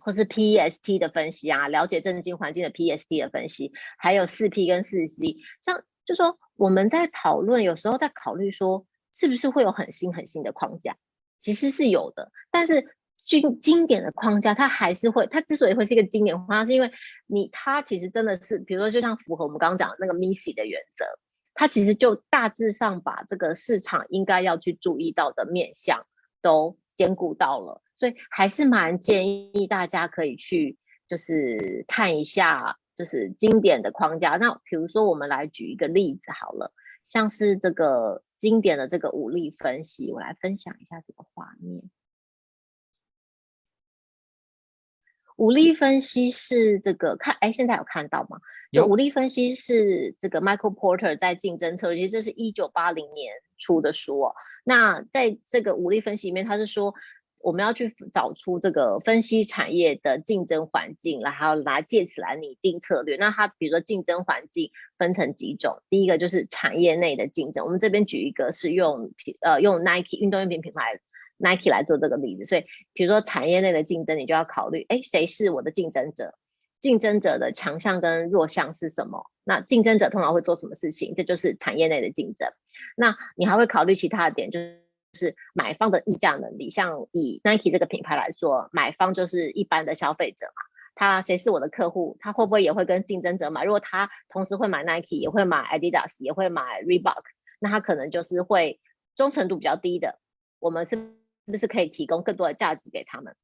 [0.00, 10.96] 或是 PST 的分析啊，了解政经环境的 PST 的分析，还有四 P 跟四 C，像就说我们在讨论，有时候在考虑说是不是会有很新很新的框架，
[11.40, 12.96] 其实是有的，但是。
[13.24, 16.92] 经经典的框架，它还是会，它之所以会是一个经典框架，是因为
[17.26, 21.06] 你它其实真的是，比如说就像符合我们刚刚讲的那个 MISI 的原则，
[21.54, 26.06] 它其实就大致上把这个市场应该要去注意到的面向
[26.42, 30.76] 都兼顾到了，所以还是蛮建议大家可以去
[31.08, 34.36] 就是看一下就是经典的框架。
[34.36, 36.72] 那比如说我们来举一个例子好了，
[37.06, 41.82] 像是这个经典的这个五力分析，我来分享一下这个画面。
[45.36, 48.38] 五力分析是这个看，哎，现在有看到吗？
[48.70, 48.86] 有。
[48.86, 54.34] 武力分析是这个 Michael Porter 在竞争策略，其实这是一九八零年出的书哦。
[54.62, 56.94] 那在这个武力分析里面，他是说
[57.38, 63.16] 我们要去找出这个分析产业的竞争环境，然后来借此来拟定策略。
[63.16, 67.64] 那他比如说竞争环境分成几种，第一个就是产业内的竞争。
[67.64, 71.00] 我们这边举一个是用品呃用 Nike 运动用品品牌。
[71.38, 76.34] Nike 来做这个例子，所以比如说产业内的竞争，你就要考虑，哎，谁是我的竞争者？
[76.80, 79.30] 竞争者的强项跟弱项是什么？
[79.42, 81.14] 那竞争者通常会做什么事情？
[81.16, 82.48] 这就是产业内的竞争。
[82.94, 84.60] 那你还会考虑其他的点，就
[85.14, 86.68] 是买方的议价能力。
[86.68, 90.62] 像以 Nike 这个品牌来说，买方就是一般的消费者嘛，
[90.94, 92.18] 他谁是我的客户？
[92.20, 93.64] 他会不会也会跟竞争者买？
[93.64, 97.22] 如果他同时会买 Nike，也会买 Adidas，也会买 Reebok，
[97.60, 98.78] 那他可能就是会
[99.16, 100.18] 忠诚度比较低的。
[100.58, 101.14] 我们是。
[101.46, 103.34] 是不是可以提供更多的价值给他们？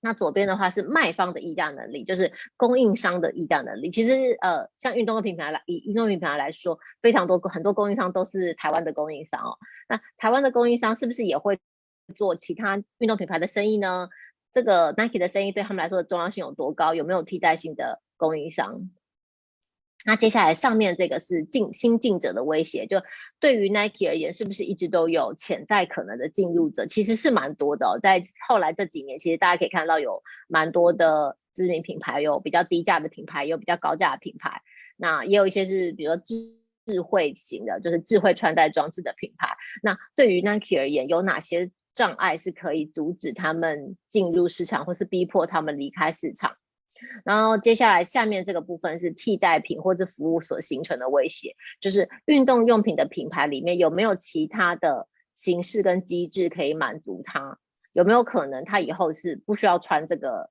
[0.00, 3.90] 那左边的话是卖方的议价能力，就是供应商的议价能力。
[3.90, 9.58] 其实呃，像运动的品牌来，以运动品牌来说，非常多很多供应商都是台湾的供应商哦。
[9.88, 11.58] 那台湾的供应商是不是也会
[12.16, 14.08] 做其他运动品牌的生意呢？
[14.52, 16.94] 这个 Nike 的生意对他们来说的重要性有多高？
[16.94, 18.90] 有没有替代性的供应商？
[20.06, 23.02] 那接下来上面这个是进新进者的威胁，就
[23.38, 26.86] 对于 Nike 而言，是不是一直都有潜在可能的进入者？
[26.86, 27.98] 其实是蛮多的哦。
[28.02, 34.62] 在后来这几年，其实大家可以看到有蛮多的知名品牌，有比较低价的品牌，有比较高价的品牌。
[34.96, 36.34] 那也有一些是比如说智
[36.86, 39.56] 智慧型的，就是智慧穿戴装置的品牌。
[39.82, 46.56] 那对于 Nike 而言，有哪些障碍是可以阻止他们进入市场，或是逼迫他们离开市场？
[47.24, 57.58] 然后接下来下面这个部分是替代品或者服务所形成的威胁，就是运动用品的品牌里面有没有其他的形式跟机制可以满足它？
[57.92, 60.50] 有没有可能它以后是不需要穿这个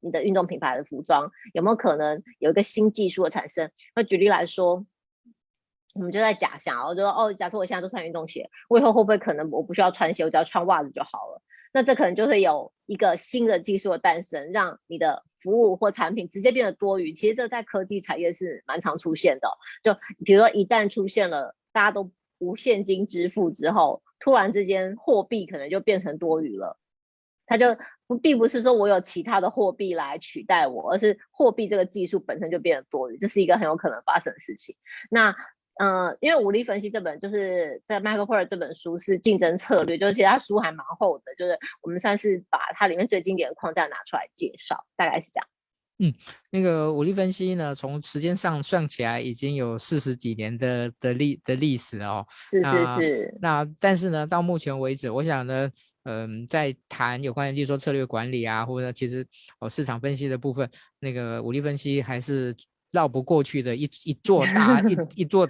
[0.00, 1.30] 你的运动品牌的服装？
[1.52, 3.70] 有没有可能有一个新技术的产生？
[3.94, 4.84] 那举例来说，
[5.94, 11.42] 我们就在假想，我就说哦，假设我现在都穿运动鞋，我以后会不会可能我不需要穿鞋，我只要穿袜子就好了？
[11.74, 17.12] 那这可能就会有一个新的技术的诞生，让你的服务或产品直接变得多余。
[17.12, 19.48] 其实这在科技产业是蛮常出现的。
[19.82, 26.78] 就比如说，一旦出现了大家都无现金支付之后，突然之间货币可能就变成多余了。
[27.46, 34.76] 它就不并不是说我有其他的货币来取代我，而是货币这个技术本身就变得多余，这是一个很有可能发生的事情。
[35.10, 35.34] 那
[35.76, 45.46] 嗯、呃，因为武力分析这本就是在 Michael Porter 这本书是竞争策略，就是其实他书还蛮厚的，就是我们算是把它里面最经典的框架拿出来介绍，大概是这样。
[45.98, 46.12] 嗯，
[46.50, 52.26] 那个武力分析呢，从时间上算起来已经有四十几年的的历的历史了哦。
[52.28, 53.38] 是是是。
[53.40, 55.70] 那，那但是呢，到目前为止，我想呢，
[56.02, 59.24] 嗯、呃，在谈有关于，例如说策略管理啊，或者其实
[59.60, 62.52] 哦市场分析的部分，那个武力分析还是
[62.90, 65.48] 绕不过去的一一座大一 一座。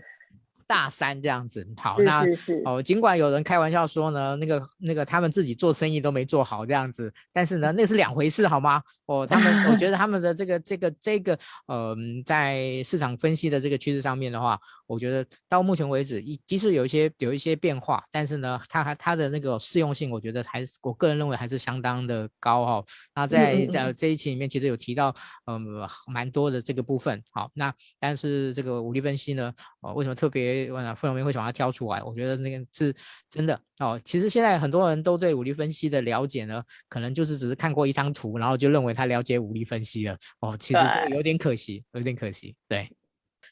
[0.66, 2.24] 大山这样子，好，那
[2.64, 8.82] 哦，尽管有人开玩笑说呢，那个那个他们自己做生意都没做好这样子，但是呢，那是两回事，好吗？
[9.06, 14.58] 哦，他们我觉得他们的这个这个这个，嗯，在市场分析的这个趋势上面的话。
[14.86, 22.86] 我觉得到目前为止，一即使有一些有一些变化，但是呢，它还它的那个适用性，我觉得还是我个人认为还是相当的高哈、哦。
[23.14, 25.14] 那在在这一期里面，其实有提到
[25.46, 25.62] 嗯
[26.06, 27.22] 蛮多的这个部分。
[27.32, 32.02] 好，那但是这个武力分析呢，哦，为什么特别问傅永明会把它挑出来？
[32.02, 32.94] 我觉得那个是
[33.30, 34.00] 真的哦。
[34.04, 40.16] 其实现在很多人都对武力分析的了解呢，可能就是只是看过一张图，然后就认为他了解武力分析了。
[40.40, 40.80] 哦，其实
[41.10, 42.88] 有点可惜，有点可惜，对。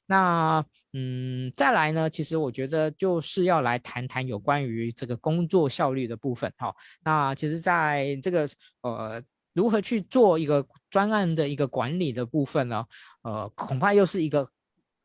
[0.06, 6.52] 那嗯，再来呢，其实我觉得就是要来谈谈有关于这个工作效率的部分。
[6.58, 8.48] 哦，那其实在这个
[8.82, 9.22] 呃，
[9.54, 12.84] 如何去做一个专案的一个管理的部分呢？
[13.22, 14.46] 呃，恐怕又是一个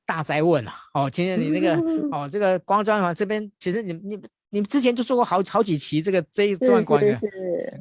[0.06, 0.74] 大灾问啊！
[0.94, 1.76] 哦，今天你那个
[2.12, 4.20] 哦，这个光专案这边，其实你你
[4.50, 7.16] 你之前就做过好好几期这个这一段关于，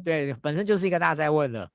[0.05, 1.69] 对，本身就是一个大灾问了。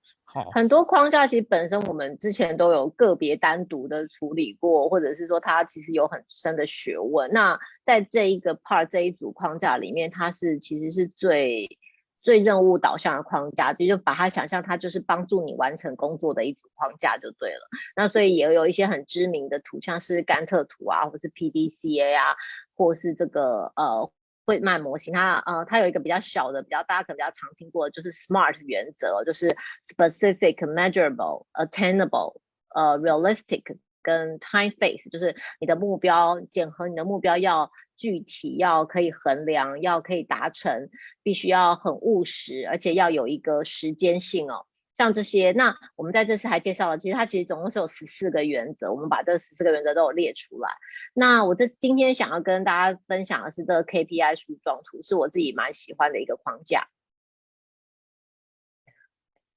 [0.54, 7.32] 很多框架其实本身我们之前都有个别单独的处理过，或者是说它其实有很深的学问。
[7.32, 11.78] 那在这一个 part 这一组框架里面，它是其实是最。
[12.24, 17.68] 最任务导向的框架，就就把它想象它就是帮助你完成工作的一组框架就对了。
[17.96, 22.36] 那所以也有一些很知名的图，像是甘特图啊，或是 PDCA 啊，
[22.76, 24.12] 或是这个呃
[24.46, 32.42] 惠曼模型，它呃它有一个比较小的，比较大家可能比较常听过，就是 SMART 原则，就是 Specific、Measurable、Attainable、
[32.76, 33.64] 呃 Realistic
[34.02, 37.72] 跟 Time Phase，就是你的目标检核，你的目标要。
[37.98, 40.90] 具体要可以衡量，要可以达成，
[41.22, 44.66] 必须要很务实，而且要有一个时间性哦。
[45.02, 50.70] 像这些，那我们在这次还介绍了，其实它其实总共是有十四个原则，我们把这十四个原则都有列出来。
[51.16, 56.88] 那我这今天想要跟大家分享的是这个 KPI 树状图，是我自己蛮喜欢的一个框架。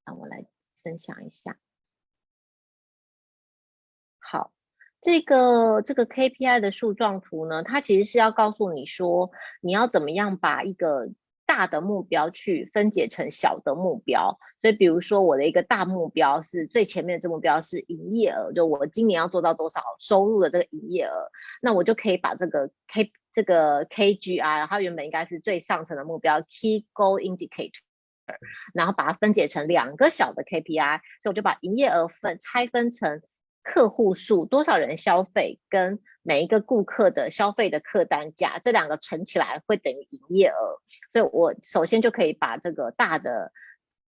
[0.07, 0.47] 让我来
[0.82, 1.59] 分享一下。
[4.18, 4.51] 好。
[5.01, 11.11] 这个这个 KPI 的树状图呢，它其实是要告诉你说，你要怎么样把一个
[11.47, 14.38] 大的目标去分解成小的目标。
[14.62, 21.30] 所以，比如说我的一个大目标是最前面的这目标是营业额，就我今年要做到多少收入的这个营业额，
[21.61, 27.82] 那我就可以把这个 K 这个 KGI，它原本应该是最上层的目标 Key Goal Indicator，
[28.72, 33.20] 然后把它分解成两个小的 KPI，所以我就把营业额分拆分成。
[33.64, 40.78] 客户数多少人消费，跟每一个顾客的消费的客单价，这两个乘起来会等于营业额。
[41.10, 43.52] 所以我首先就可以把这个大的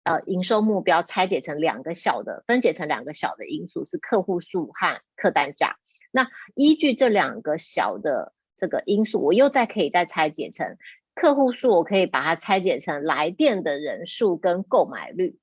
[0.02, 5.76] 呃营收目标拆解成两个小的，分解成两个小的因素，是客户数和客单价。
[6.10, 10.76] 那依据这两个小的这个因素，我又再可以再拆解成
[11.14, 15.38] 客户数，我可以把它拆解成来电的人数跟购买率。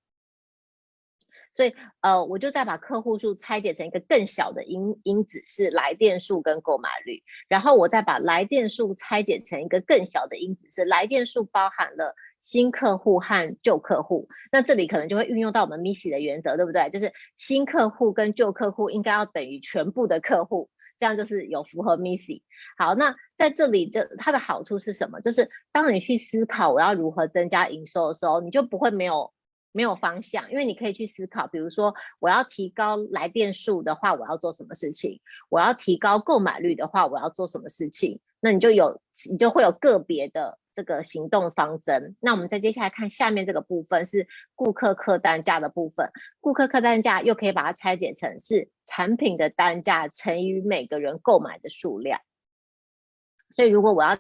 [1.54, 7.24] 所以，呃，我就再把客户数拆解成一个更小的因因子，是来电数跟购买率。
[7.50, 14.30] 然后我再把来电数拆解成一个更小的因子，是来电数包含了新客户和旧客户。
[14.52, 16.90] 那这里可能就会运用到我们 MISI 的原则，对不对？
[16.90, 22.44] 就是新客户跟旧客户应该要等于全部的客户，这样就是有符合 MISI。
[22.78, 25.20] 好，那在这里，这它的好处是什么？
[25.20, 29.34] 就是当你去思考我要如何增加营收的时候，你就不会没有。
[29.72, 35.22] 没有方向，因为你可以去思考，比如说我要提高来电数的话，我要做什么事情？
[35.50, 38.20] 我要提高购买率的话，我要做什么事情？
[38.40, 42.16] 那你就有，你就会有个别的这个行动方针。
[42.20, 52.20] 那我们再接下来看下面这个部分是顾客客单价的部分，顾客客单价又可以把它拆解成是产品的单价乘以每个人购买的数量。
[53.56, 54.18] 所以如果我要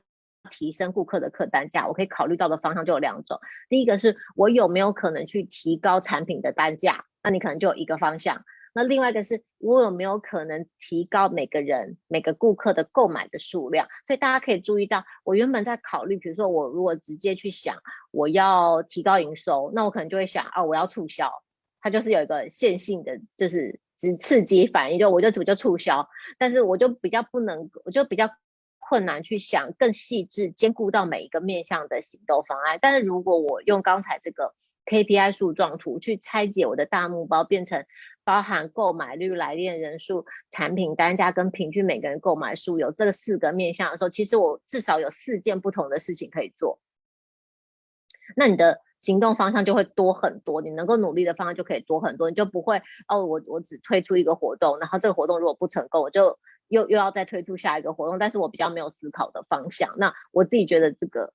[0.49, 3.39] 提升顾客的客单价，我可以考虑到的方向就有两种。
[3.69, 8.43] 第一个是我有没有可能去提高产品的单价，那你可能就有一个方向。
[8.73, 13.87] 那另外一个是我有没有可能提高每个人每个顾客的购买的数量。
[14.07, 17.75] 所以大家可以注意到，我原本在考虑，比如说我如果直接去想
[18.11, 21.31] 我要提高营收，那我可能就会想啊，我要促销，
[21.81, 28.29] 它就是有一个线性的，就是只刺激反应，就我就我就促销，但是我就比较不能，我就比较。
[28.91, 32.77] 困难去想更细致，兼顾到每一个面向的行动方案。
[32.81, 34.53] 但是如果我用刚才这个
[34.85, 37.85] KPI 树状图去拆解我的大目标，变成
[38.25, 46.81] 包含购买率、来电人数、产品单价跟平均每个人购买数有这四个面向的时候，其实我至少有四件不同的事情可以做。
[48.35, 56.37] 那你的行动方向就会多很多，你能够努力的方向就可以多很多，你就不会哦，我我只推出一个活动，然后这个活动如果不成功，我就。
[56.71, 59.95] 又又要再推出下一个活动，但是我比较没有思考的方向。
[59.97, 61.33] 那我自己觉得这个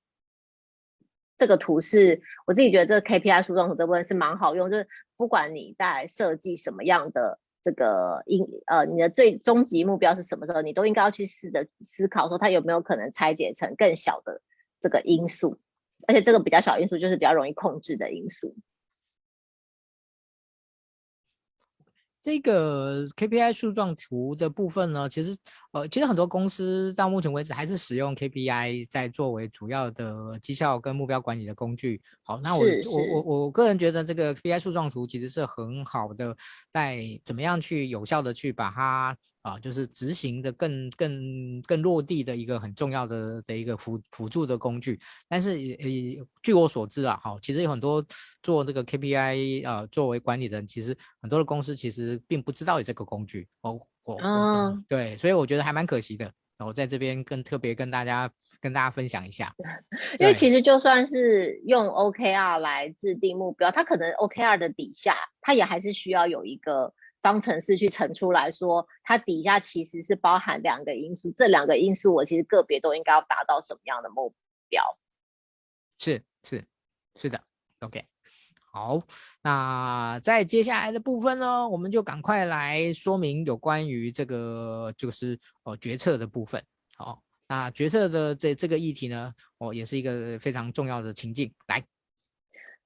[1.37, 14.41] 这个图是，我自己觉得这个 KPI 树状图这部分是蛮好用，就是不管你在设计什么样的这个因呃你的最终极目标是什么时候，你都应该要去试着思考说它有没有可能拆解成更小的
[14.81, 15.59] 这个因素，
[16.07, 18.55] 而且这个比较小因素就是比较容易控制的因素。
[22.27, 25.33] 这个 KPI 树状图的部分呢，其实
[25.71, 32.01] 呃，其实很多公司到目前为止还是使用 KPI 在作为主要的绩效跟目标管理的工具。
[32.23, 36.35] 好，那我我我我个人觉得这个 KPI 树状图其实是很好的，
[36.69, 39.17] 在怎么样去有效的去把它
[39.47, 44.99] 啊，就是执行的更更更落地的一个很重要的的一个辅辅助的工具。
[45.29, 48.05] 但是也也据我所知啊，哈，其实有很多
[48.43, 56.31] 做这个 KPI 啊作为管理的人，其实很多的公司其实并不知道有这个工具哦哦，哦，对，所以我觉得还蛮可惜的。
[56.59, 58.27] 我在这边更特别跟大家
[58.59, 59.53] 跟大家分享一下，
[60.17, 66.91] 因为其实就算是用 OKR 来制定目标，它可能 OKR 的底下，它也还是需要有一个
[67.21, 74.33] 方程式去乘出来说，它底下其实是包含两个因素，这两个因素我其实个别都应该要达到什么样的目
[74.69, 74.83] 标？
[75.99, 76.63] 是是
[77.15, 77.41] 是的
[77.79, 78.05] ，OK。
[78.71, 79.01] 好，
[79.41, 86.63] 那在接下来的部分呢，我们就赶快来说明有关于这个就是哦决策的部分。
[86.95, 91.51] 好，那决策的这这个议题呢，哦也是一个非常重要的情境。
[91.65, 91.83] 来，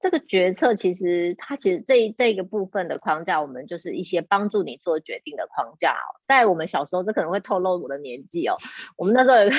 [0.02, 6.20] 这个决策其实它其实这这个部分的框架，我们就是一些帮助你做决定的框架哦。
[6.28, 8.56] 在我们小时候，这可能会透露我的年纪哦。
[8.98, 9.54] 我们那时候有个。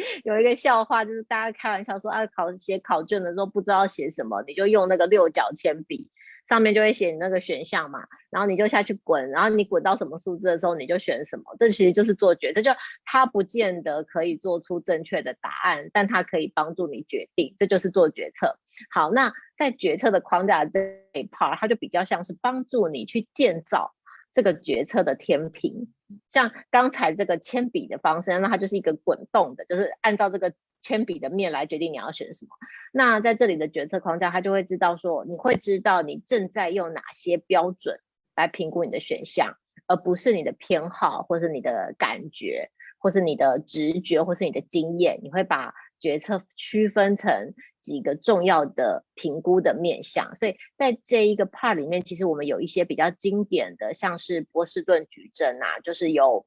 [0.22, 6.08] 有一个笑话，就是大家开玩笑说，啊，考写考卷的时候不知道写什么，你就用那个六角铅笔，
[6.48, 11.56] 上面就会写你那个选项嘛，然后你就下去滚，然后你滚到什么数字的时候，你就选什么。
[11.58, 12.70] 这其实就是做决策，就
[13.04, 18.56] 它不见得可以做出正确的答案，但它可以帮助你决定，这就是做决策。
[18.92, 20.80] 好，那在决策的框架这
[21.12, 23.92] 一 part，它就比较像是帮助你去建造
[24.32, 25.92] 这个决策的天平。
[26.30, 32.50] 像刚才这个铅笔的方式，那它就是一个滚动的，就是按照这个铅笔的面来决定你要选什么。
[32.92, 37.98] 那在这里的决策框架，它就会知道说，你会知道你正在用哪些标准
[38.36, 39.56] 来评估你的选项，
[39.86, 45.18] 而不是你的偏好，或是你的感觉，或是你的直觉，或是你的经验。
[45.22, 56.46] 你会把决策区分成几个重要的评估的面向，所以在这一个 part 里面，其实我们有一些比较经典的，像是波士顿矩阵啊，就是有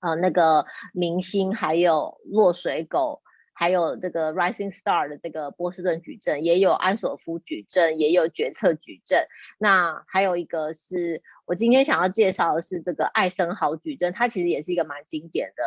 [0.00, 3.22] 呃那个明星，还有落水狗，
[3.52, 9.26] 还有这个 Rising Star 的这个波士顿矩阵，也有安索夫矩阵，也有决策矩阵。
[9.58, 15.62] 那还有一个是我今天想要介绍的是这个艾森豪矩阵，它其实也是一个蛮经典的、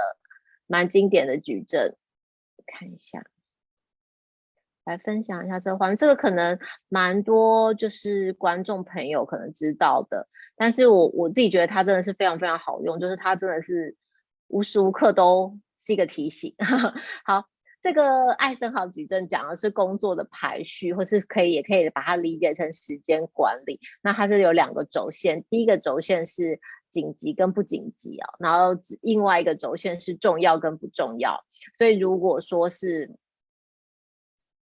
[0.65, 1.95] 蛮经典的矩阵。
[2.65, 3.23] 看一下，
[4.83, 5.97] 来分享一下这个画面。
[5.97, 13.95] 这个可能蛮多，就是观众朋友可能知道的，但是我我自己觉得它真的是非常非常好用，就是它真的是
[14.47, 16.55] 无时无刻都是一个提醒。
[17.25, 17.45] 好，
[17.81, 23.79] 这个艾森豪矩阵讲的是工作的排序，或是可以也可以把它理解成时间管理。
[24.01, 26.59] 那它是有两个轴线，第一个轴线是。
[26.93, 31.43] 紧急跟不紧急啊，然后另外一个轴线是重要跟不重要。
[31.79, 33.17] 所以如果说是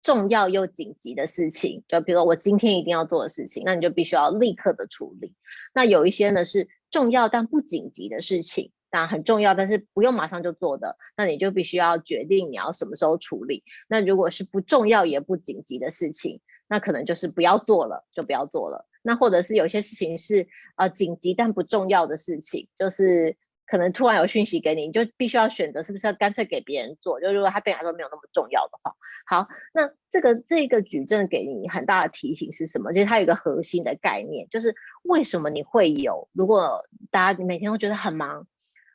[0.02, 5.36] 重要又紧急的事情，就比如说我今天一定要做的事情，那你就必须要立刻的处理。
[5.74, 13.64] 那有一些呢是重要但不紧急的事情，当然很重要，但是不用马上就做的，那你就必须要决定你要什么时候处理。
[13.90, 18.88] 那如果是不重要也不紧急的事情，那可能就是不要做了，就不要做了。
[19.02, 27.20] 那或者是有些事情是呃紧急但不重要的事情，就是可能突然有讯息给你，你就必须要选择是不是要干脆给别人做。
[27.20, 28.96] 就如果他对你来说没有那么重要的话，
[29.26, 32.92] 好，那这个这个矩阵给你很大的提醒是什么？
[32.92, 36.30] 其实它有一个核心的概念，就是为什么你会有？
[36.34, 38.48] 如果大家每天都觉得很忙，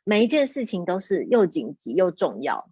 [0.03, 2.69] 每一件事情都是又紧急又重要，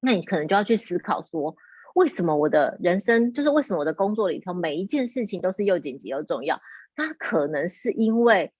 [0.00, 1.56] 那你可能就要去思考说。
[1.94, 6.60] 为什么我的人生就是为什么我的工作里头每一件事情都是又紧急又重要？
[6.94, 8.52] 那可能是因为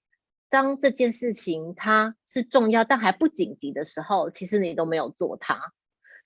[0.49, 5.61] 当这件事情它是重要但还不紧急的时候，其实你都没有做它。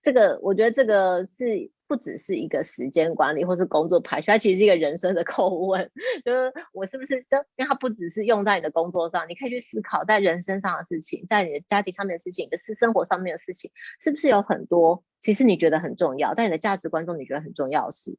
[0.02, 1.72] 这个我觉得这个是。
[1.88, 5.90] 不只是一个时间管理或是工作排序，它其实是一个人生的叩问。
[6.22, 13.70] 就是我是不是就因为它不只是用在你的工作上，你可以去思考在人生上的事情，在你的家庭上面的事情，你的私生活上面的事情，
[14.00, 18.18] 是不是有很多其实你觉得很重要，但你的价值观中你觉得很重要的事，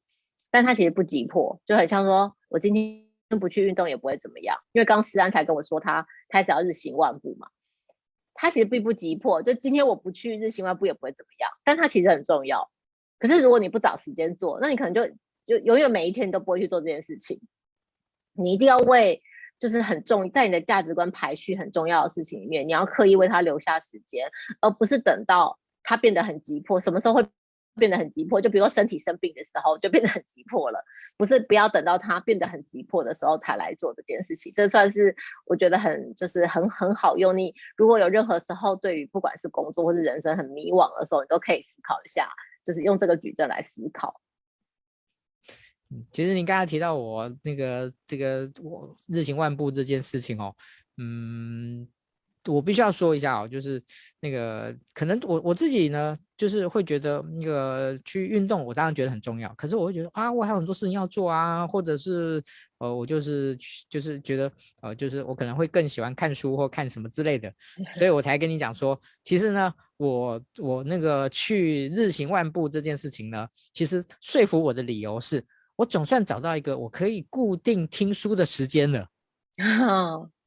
[0.49, 3.05] 但它其实不急迫，就很像说我今天
[3.39, 7.49] 不去运动也不会怎么样，因为刚思安才跟我说他开始要日行万步嘛，
[8.33, 12.71] 他其实并不急迫，就今天我不去日行万步也不会怎么样，但他其实很重要。
[13.19, 15.05] 可是如果你不找时间做，那你可能就
[15.45, 17.41] 就永远每一天都不会去做这件事情。
[18.33, 19.21] 你一定要为
[19.59, 24.29] 就是很重在你的价值观排序很重要的事情里面，你要刻意为他留下时间，
[24.61, 26.79] 而不是等到他变得很急迫。
[26.79, 27.27] 什么时候会
[27.75, 28.39] 变得很急迫？
[28.39, 30.85] 就比如说身体生病的时候就变得很急迫了，
[31.17, 34.53] 不是不要等到他变得很急迫的时候才来做这件事情。
[34.55, 37.37] 这算是我觉得很就是很很好用。
[37.37, 42.29] 你如果有任何时候对于不管是工作或是人生很迷惘的时候，你都可以思考一下。
[42.69, 44.21] 就是用这个矩阵来思考。
[46.11, 50.55] 其实你刚才提到我那个这个我日行万步这件事情哦，
[50.97, 51.87] 嗯，
[52.47, 53.81] 我必须要说一下哦，就是
[54.21, 59.53] 那个可能我我自己呢，就是会觉得那个去运动，我当然觉得很重要。
[59.55, 62.41] 可是我会觉得啊，我还有很多事情要做啊，或者是
[62.77, 63.57] 呃，我就是
[63.89, 67.53] 就是觉得呃，就是我可能会更喜欢看书或看什么之类的，
[67.97, 75.43] 所以我才跟你讲说，其实呢，我我那个去日行万步这件事情呢，其实说服我的理由是
[75.75, 79.07] 我总算找到一个我可以固定听书的时间了。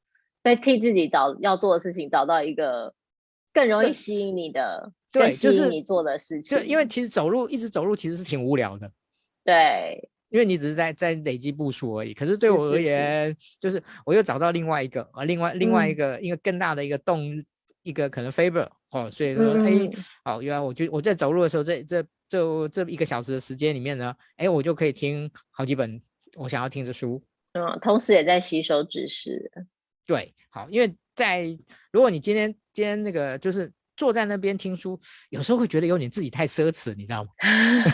[0.43, 2.95] 在替自己找要做的事情，找到一个
[3.53, 6.59] 更容易吸引你的，对，就是你做的事情。
[6.59, 8.91] 就因为其实走路一直走路其实是挺无聊的，
[9.45, 12.13] 对，因为你只是在在累积步数而已。
[12.15, 17.45] 可是对我而言，是是是就是我又找到另外一个啊，另外另外一个、嗯、一个更大的一个动
[17.83, 19.91] 一个可能 favor 哦，所以说哎、嗯欸，
[20.25, 26.01] 好，原来我就我在走路的时候，这这这这一个小时的时间里面呢，哎，我就可以听好几本
[26.37, 27.23] 我想要听的书，
[27.53, 29.53] 嗯，同时也在吸收知识。
[30.07, 31.45] 对，好，因为在
[31.93, 34.99] 如果你今天今天那个就是坐在那边听书，
[35.31, 37.31] 有时候会觉得有点自己太奢侈，你知道吗？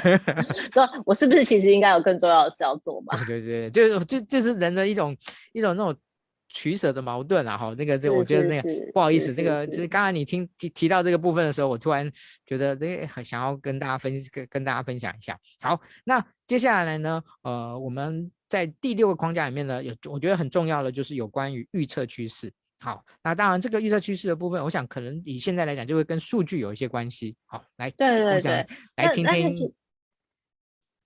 [0.73, 3.25] 说我是不是其实应该有更重要的事要做嘛？
[3.27, 5.17] 对对对，就就就是人的一种
[5.53, 6.01] 一种那种
[6.49, 7.57] 取舍的矛盾啊！
[7.57, 12.11] 哈，那个这我觉得那个不好意思，这个就是刚才你听提提到这个部分的时候，我突然
[12.47, 15.39] 觉得这个很想要跟大家分跟跟大家分享一下。
[15.61, 18.31] 好，那接下来呢，呃，我们。
[18.49, 22.51] 在第六个框架里面呢，有我觉得很重要的就是有关于预测趋势。
[22.81, 27.37] 好，那当然这个预测趋势的部分，我想可能以现在来讲，就会跟数据有一些关系。
[27.45, 29.75] 好，来，对对对，来听听。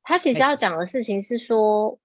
[0.04, 1.98] 他其实要讲的事情是说，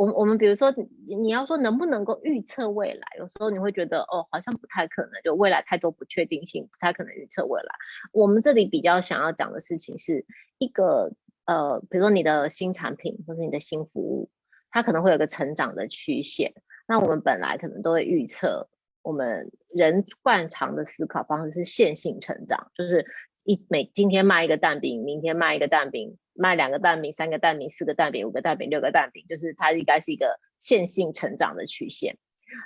[0.00, 0.72] 我我们比如说
[1.06, 7.68] 你要说能不能够预测未来，有时候你会觉得哦，好像不太可能，就未来太多不确定性，不太可能预测未来。
[8.12, 10.24] 我们这里比较想要讲的事情是
[10.58, 11.12] 一个。
[11.46, 14.30] 呃，比如说你的新产品或是你的新服务，
[14.70, 16.52] 它可能会有个成长的曲线。
[16.86, 18.68] 那我们本来可能都会预测，
[19.02, 23.04] 我们人惯常的思考方式是线性成长，就是
[23.44, 32.18] 一每今天卖一个蛋饼，明天卖一个蛋饼，卖两个蛋饼，三个蛋饼，四个蛋饼，五个蛋饼，六个蛋饼，就是它应该是一个线性成长的曲线。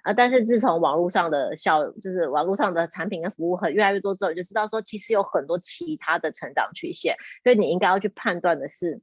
[0.02, 9.02] 啊，但是自从网络上的效，就是网络上的产品跟服务很越来越多之后，你就知道说其实有很多其他的成长曲线，所以你应该要去判断的是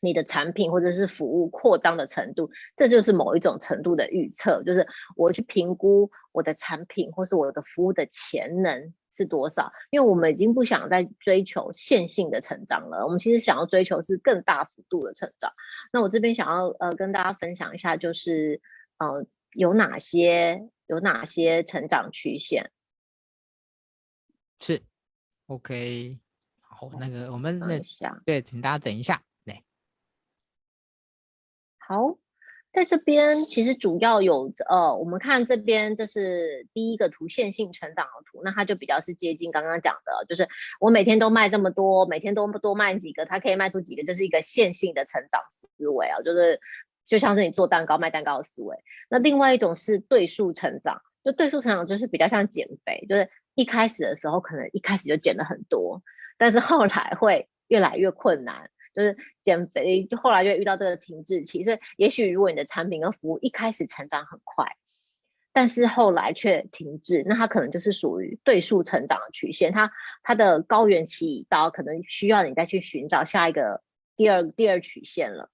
[0.00, 15.52] 你的产品或者是服务扩张的程度，这就是某一种程度的预测，就是我去评估我的产品或是我的服务的潜能是多少，因为我们已经不想再追求线性的成长了，我们其实想要追求是更大幅度的成长。
[15.92, 18.62] 那我这边想要呃跟大家分享一下，就是
[18.96, 19.26] 呃。
[19.54, 22.70] 有哪些有哪些成长曲线？
[24.60, 24.82] 是
[25.46, 26.20] ，OK，
[26.60, 27.80] 好，那个我们那
[28.26, 29.64] 对，请大家等一下，对，
[31.78, 32.18] 好，
[32.72, 40.48] 在这边其实主要有呃，我们看这边这是第一个图线性成长的图，那它就比较是接近刚刚讲的，就是
[40.80, 46.60] 我每天都卖这么多，每天都多卖几个，它可以卖出几个，就是一个线性的成长思维啊，就是。
[47.08, 56.02] 就像是你做蛋糕卖蛋糕的思维，那另外一种是对数成长，就对数成长就是比较像减肥，就是一开始的时候可能一开始就减了很多，
[56.36, 64.76] 但是后来会越来越困难，就是减肥就后来就遇到这个停滞期，所以也许如果你的产品跟服务一开始成长很快，
[65.52, 69.90] 但是后来却停滞，那它可能就是属于对数成长的曲线，它
[70.22, 73.82] 它的高原期已到，可能需要你再去寻找下一个
[74.16, 75.50] 第二第二曲线了。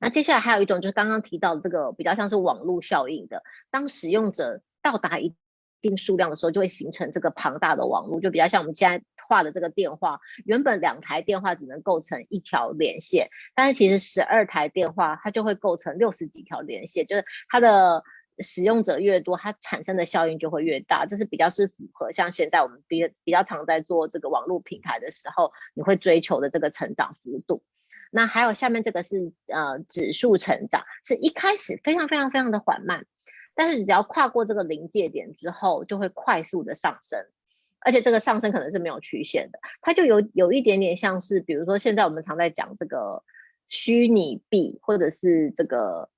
[0.00, 5.34] 那接下来还有一种就是刚刚提到的这个比较像是网络效应的，当使用者到达一
[5.80, 18.02] 定数量的时候，就会形成这个庞大的网络，就比较像我们现在画的这个电话，原本两台电话只能构成一条连线，但是其实十二台电话它就会构成六十几条连线，就是它的
[18.40, 27.62] 使用者越多，它产生的效应就会越大，这是比较是符合像现在我们比比较常在做这个网络平台的时候，你会追求的这个成长幅度。
[28.10, 33.04] 那还有下面这个是呃指数成长，是一开始非常非常非常的缓慢，
[33.54, 37.26] 但是只要跨过这个临界点之后，就会快速的上升，
[37.80, 43.22] 而且这个上升可能是没有曲线的，它就有有一点点像是，比如说现在我们常在讲这个
[43.68, 46.08] 虚拟币或者是这个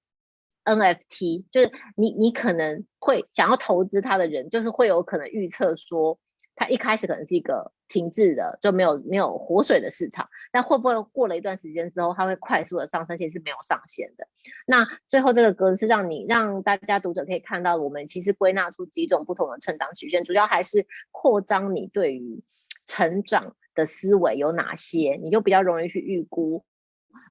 [0.65, 6.19] NFT，就是你你可能会想要投资它的人，就是会有可能预测说。
[6.61, 14.29] 它一开始可能是一个停滞的，就没有没有活水的市场，但会不会过了一段时间之后，它会快速的上升，其实是没有上限的。
[14.67, 22.45] 那最后这个格子是让你让大家读者可以看到，我们其实归纳出几种不同的成长曲线，主要还是扩张你对于
[22.87, 26.63] 成长的思维有哪些，你就比较容易去预估。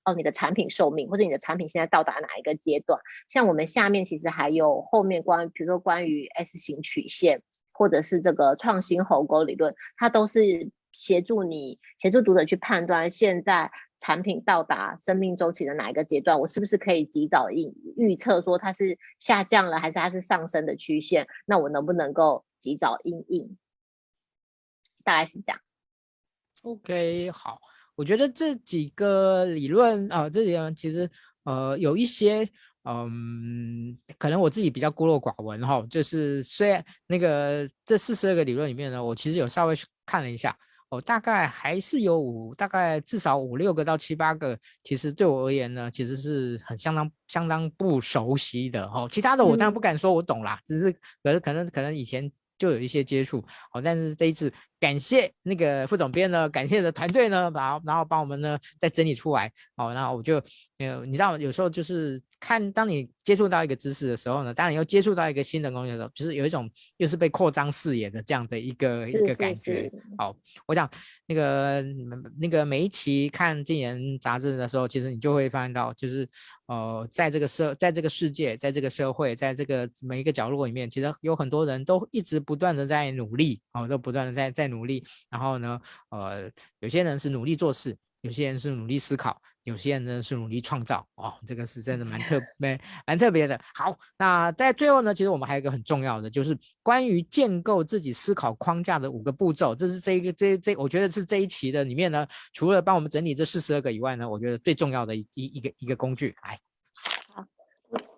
[0.03, 2.99] 哦，你的产品寿命或者你的产品现在到达哪一个阶段。
[3.27, 7.43] 像我们下面其实还有后面关于，比如说关于 S 型曲线，
[7.80, 21.27] 或者是这个创新鸿沟理论，它都是协助你协助读者去判断现在产品到达生命周期的哪一个阶段，我是不是可以及早预预测说它是下降了还是它是上升的曲线？
[21.45, 23.57] 那我能不能够及早应应？
[25.05, 25.61] 大概是这样。
[26.63, 27.61] OK，好，
[27.95, 31.09] 我觉得这几个理论啊，这里其实
[31.45, 32.45] 呃有一些
[32.91, 39.75] 嗯，可能我自己比较孤陋寡闻哈，就是虽然那个这四十二个理论里面呢，我其实有稍微
[40.07, 40.57] 看了一下，
[40.89, 54.51] 哦，大概还是有五，大概至少五六个到七八个，其实对我而言呢，其实是很相当相当不熟悉的哈，其他的我当然不敢说我懂啦，嗯、只是可能可能可能以前就有一些接触，好，但是这一次。
[54.80, 60.41] 感谢那个副总编呢，感谢的团队呢，把然后帮我们呢再整理出来，哦，然后我就，
[60.77, 69.91] 呃，你知道有时候就是看，当你接触到一个知识的时候呢，当你又接触到一个新的东西的时候，就是有一种又是被扩张视野的这样的一个一个感觉。
[70.17, 70.34] 好，
[70.65, 70.89] 我想
[71.27, 71.84] 那个
[72.39, 76.25] 那个每一期看《禁言》杂志的时候，其实你就会发现到，就是
[76.67, 84.68] 呃，在这个社，在这个世界，在这个社会，在这个每一个角落里面，其实有很多人都一直不断的在努力，哦，都不断的在在。
[84.70, 86.49] 努力，然后呢，呃，
[86.80, 91.05] 有些人是努力做事，有些人是努力思考，有些人呢是努力创造。
[91.15, 93.59] 哦，这个是真的蛮特 别，蛮特别的。
[93.74, 99.76] 好，那在最后呢，其实我们还有一个很重要的，就是关于建构自己思考框架的五个步骤。
[99.76, 106.36] 这是这一个这这，我觉得是这一期的里面呢，除了帮我们整理这四十二个以外呢，我觉得最重要的一一一个一个工具。
[106.43, 106.57] 来。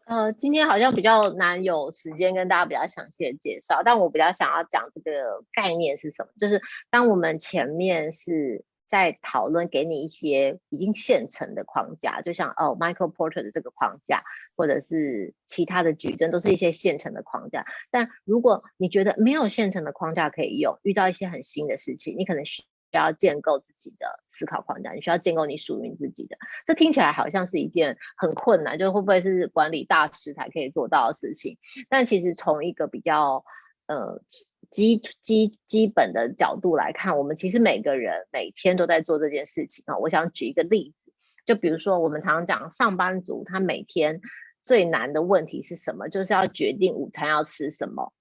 [0.06, 14.24] 呃，今天好像比较难有时间跟大家比较详细的介绍，但我比较想要讲这个概念是什么，就是当我们前面是在讨论给你一些已经现成的框架，就像哦 Michael Porter 的这个框架，
[14.58, 17.66] 或者是其他的矩阵，都是一些现成的框架。
[17.90, 26.38] 但如果你觉得没有现成的框架可以用，遇到一些很新的事情，你可能需需要建构自己的思考框架，你需要建构你属于自己的。
[26.66, 31.58] 这听起来好像是一件很困难，就会不会是管理大师才可以做到的事情？
[31.90, 33.46] 但其实从一个比较
[33.88, 34.22] 呃
[34.70, 39.98] 基基基本的角度来看，我们其实每个人每天都在做这件事情啊。
[39.98, 41.14] 我想举一个例子，
[41.46, 44.20] 就比如说我们常常讲上班族，他每天
[44.66, 46.10] 最难的问题是什么？
[46.10, 48.12] 就是要决定午餐要吃什么。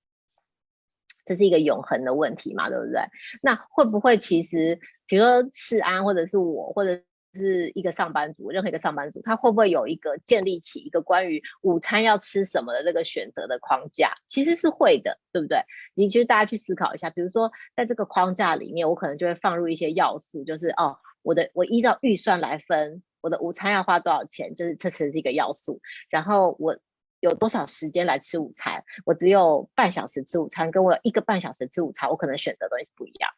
[1.31, 3.03] 这是一个永恒的问题嘛，对不对？
[3.41, 7.01] 那会不会其实，比如说世安，或者是我，或者
[7.35, 14.14] 是一个上班族，任何一个上班族，他会不会有一个建立起一个关于午餐要吃什么的这个选择的框架？
[14.26, 15.61] 其实是会的，对不对？
[15.95, 26.76] 你其实大家去思考一下，比如说在这个框架里面，我可能就会放入一些要素，就是哦，我的我依照预算来分，我的午餐要花多少钱，就是这只是一个要素，然后我。
[27.21, 28.85] 有多少时间来吃午餐？
[29.05, 33.31] 我只有半小时吃午餐，跟我有一个半小时吃午餐，我可能选择的东西不一样。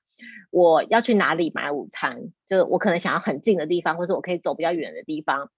[0.50, 2.32] 我要去哪里买午餐？
[2.48, 5.50] 就是我可能想要很近的地方，或者我可以走比较远的地方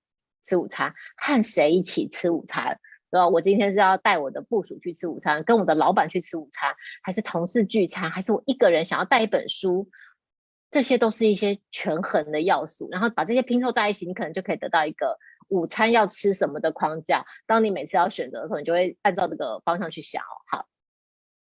[0.45, 0.95] 吃午餐。
[1.17, 2.81] 和谁一起吃午餐？
[3.11, 3.29] 对吧？
[3.29, 9.91] 我今天是要带我的部属去吃午餐，跟我的老板去吃午餐，还是同事聚餐，还是我一个人想要带一本书？
[10.71, 15.19] 这些都是一些权衡的要素，然后把这些拼凑在一起，你可能就可以得到一个。
[15.49, 20.23] 午餐要吃什么的框架，当你每次要选择的时候，你就会按照这个方向去想。
[20.51, 20.67] 好，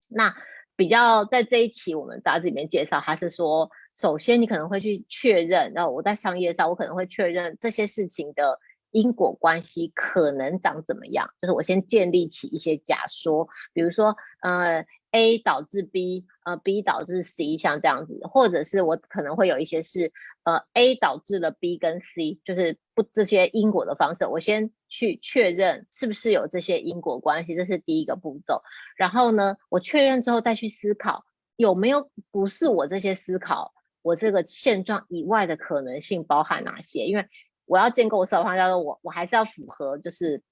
[0.09, 0.35] 那
[0.77, 8.59] 比较在这一期我们杂志里面介绍，还是说，首先你可能会去确认，然后我在商业上，我可能会确认这些事情的
[8.91, 14.87] 因果关系可能长怎么样，就是我先建立起一些假说，比如说，呃。
[15.13, 20.11] A 导致 B，呃，B 导致 C，像这样子，或者是我可能会有一些是，
[20.43, 28.63] 呃，A 导致了 B 跟 C，就是不这些因果的方式，我先去确认是不是有这些因果关系，这是第一个步骤。
[28.97, 37.05] 然后呢，我确认之后再去思考有没有不是我这些思考，我这个现状以外的可能性包含哪些？
[37.07, 37.29] 因为
[37.67, 40.43] 我要建构我思考框架，我我还是要符合就是。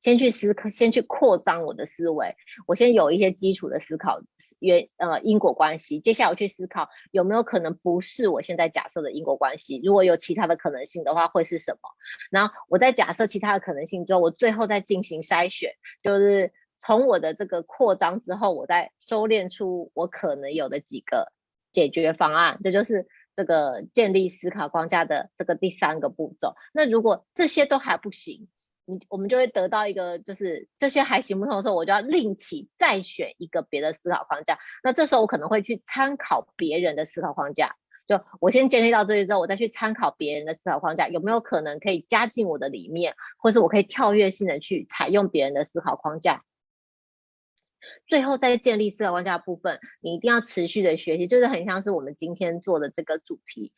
[0.00, 2.36] 先去思考，先去扩张我的思维。
[2.66, 4.20] 我先有一些基础的思考
[4.58, 5.98] 原呃因果关系。
[6.00, 9.80] 接下来我去思考有没有可能不是我现在假设的因果关系。
[9.82, 11.90] 如果有其他的可能性的话，会是什么？
[12.30, 15.72] 然后我在假设其他的可能性之后，我最后再进行筛选，
[16.02, 21.32] 就是从我的这个扩张之后，我再收敛出我可能有的几个
[21.72, 22.58] 解决方案。
[22.62, 26.54] 这就是这个建立思考框架的这个第三个步骤。
[26.72, 28.48] 那如果这些都还不行，
[28.90, 34.58] 你我们就会得到一个，就是这些还行不通的时候，我就要另起再选一个别的思考框架。
[34.82, 37.76] 那这时候我可能会去参考别人的思考框架，
[38.06, 46.42] 就我先建立到这里之后，我再去参考别人的思考框架，有没有可能可以加进我的里面，或是我可以跳跃性的去采用别人的思考框架。
[48.06, 53.72] 最后再建立思考框架的部分，你一定要持续的学习，就是很像是我们今天做的这个主题，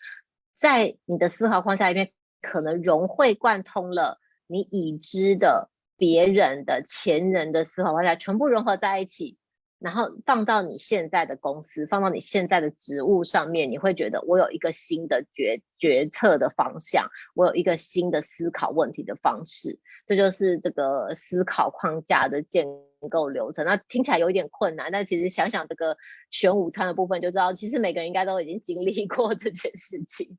[0.56, 4.20] 在你的思考框架里面，可能融会贯通了
[4.51, 9.36] 你已知的、别人的、前人的思考框架，全部融合在一起。
[9.78, 22.66] 然后放到你现在的公司，放到你现在的职务上面，你会觉得我有一个新的决决策的方向，我有一个新的思考问题的方式，这就是这个思考框架的建
[23.11, 23.64] 构流程。
[23.64, 25.96] 那听起来有一点困难，但其实想想这个
[26.28, 30.36] 选午餐的部分，就知道其实每个人应该都已经经历过 这件事情。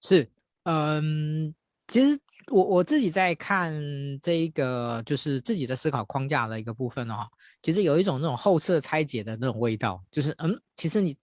[0.00, 0.28] 是，
[0.64, 1.54] 嗯，
[1.86, 2.18] 其实。
[2.50, 3.72] 我我自己在看
[4.20, 7.28] 这一个就是自己的思考框架的一个部分的话，
[7.62, 11.16] 其实有一种那种后设拆解的那种味道，就是嗯，其实你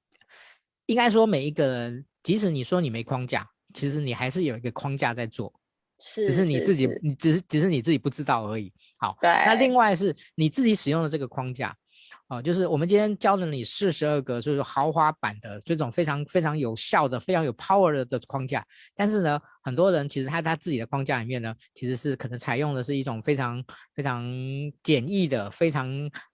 [0.88, 5.54] 应该说每一个人，即使你说你没框架，其实你还是有一个框架在做，
[6.00, 8.72] 是，只是你自己，你只是只是你自己不知道而已。
[8.98, 9.30] 好，对。
[9.46, 11.76] 那另外是你自己使用的这个框架。
[12.28, 18.66] 啊、哦，就是我们今天教了你四十二个，就是豪华版的这种非常非常有效的、非常有 power 的框架。
[18.96, 23.64] 但是呢，很多人其实他他自己的框架里面呢，其实是可能采用的是一种非常
[23.96, 24.30] 非常
[24.84, 25.88] 简易的、非常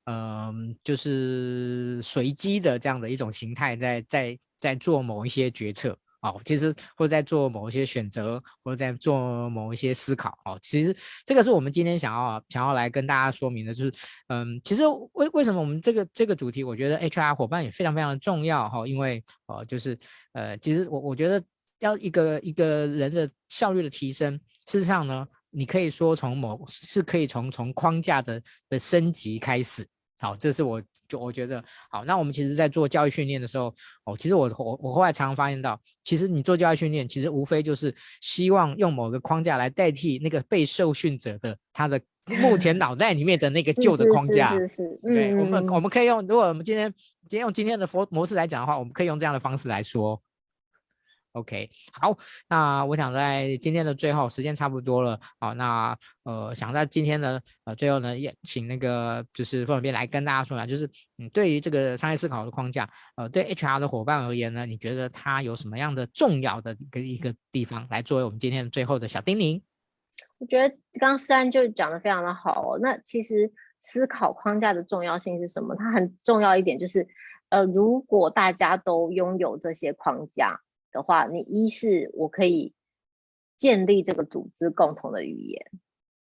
[0.05, 5.97] 嗯、就是随机的这样的一种形态，在在在做某一些决策。
[6.23, 10.35] 哦，其实或者在做某一些选择，或者在做某一些思考。
[10.45, 10.95] 哦，其实
[11.25, 13.93] 这个是我们今天想要想要来跟大家说明的，就是，
[14.29, 19.97] 嗯，其实为为什么我们这个这个主题，我觉得 HR 伙伴也非常非常的重要哈，因为哦，就是
[20.31, 21.43] 呃，其实我我觉得
[21.79, 29.85] 要一个一个人的效率的提升，事实上呢，你可以说从某是可以从从框架的的升级开始。
[30.19, 32.05] 好，这是我就我觉得好。
[32.05, 33.73] 那我们其实，在做教育训练的时候，
[34.05, 44.51] 哦，其实我我我后来常常发现到，其实你做教育训练，其实无非就是希望用某个框架来代替那个被受训者的他的目前脑袋里面的那个 旧的框架。
[44.53, 46.93] 是是，是，是，是，对，嗯、我们我们可以用，如果我们今天
[47.27, 50.21] 今天用今天的模模式来讲的话，我们可以用这样的方式来说。
[51.33, 52.15] OK，好，
[52.47, 69.59] 那我想在今天的最后，时间差不多了，好，那呃，想在今天的呃最后呢，也请那个就是副总编来跟大家说一下，就是嗯，对于这个商业思考的框架，呃，对 HR 的伙伴而言呢，你觉得它有什么样的重要的一个一个地方，来作为我们今天的最后的小叮咛？
[70.37, 70.69] 我觉得
[70.99, 75.75] 刚刚思安就讲的非常的好哦，那其实思考框架的重要性是什么？
[75.75, 77.07] 它很重要一点就是，
[77.49, 80.59] 呃，如果大家都拥有这些框架。
[80.93, 82.73] 的话，你一是我可以
[83.57, 85.65] 建立这个组织共同的语言，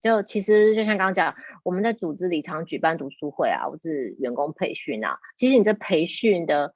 [0.02, 6.74] 就其实就像刚刚讲，我们在组织里常举办读书会啊，或是员工培训啊，其实你这培训的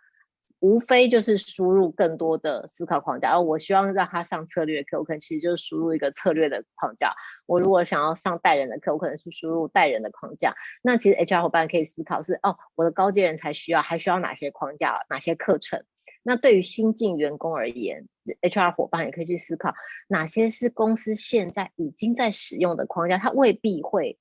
[0.60, 3.32] 无非就是输入更多的思考框架。
[3.32, 7.14] 而我希望让他上策略课，我可能其实就是输入一个策略的框架。
[7.46, 10.56] 我如果想要上带人的课，我可能是输入带人的框架。
[10.82, 15.84] 那其实 HR 伙伴可以思考是哦，我的高阶人才需要，还需要哪些框架，哪些课程？
[16.24, 18.08] 那对于新进员工而言
[18.42, 19.74] ，HR 伙伴也可以去思考
[20.08, 24.18] 哪些是公司现在已经在使用的框架，它未必会，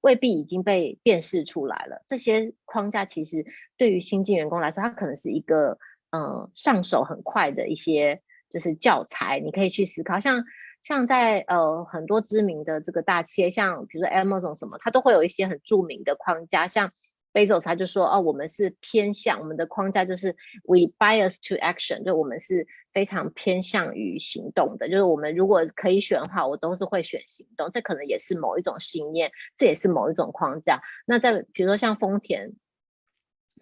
[0.00, 2.04] 未必已经被辨识出来了。
[2.06, 3.44] 这些框架其实
[3.76, 5.78] 对于新进员工来说，它可能是一个
[6.10, 10.20] 嗯、上手很快的一些就是教材，你可以去思考。
[10.20, 10.44] 像
[10.82, 16.92] 像在呃很多知名的这个大企业，像比如说 Amazon 什么，它都会有一些很著名的框架，像。
[17.32, 24.88] Bezos 他就说哦，我们是偏向我们的框架就是 we bias to action，就我们是非常偏向于行动的。
[24.90, 27.70] 就是我们如果可以选的话，我都是会选行动。
[27.72, 30.82] 这可能也是某一种信念，这也是某一种框架。
[31.06, 32.52] 那在比如说像丰田，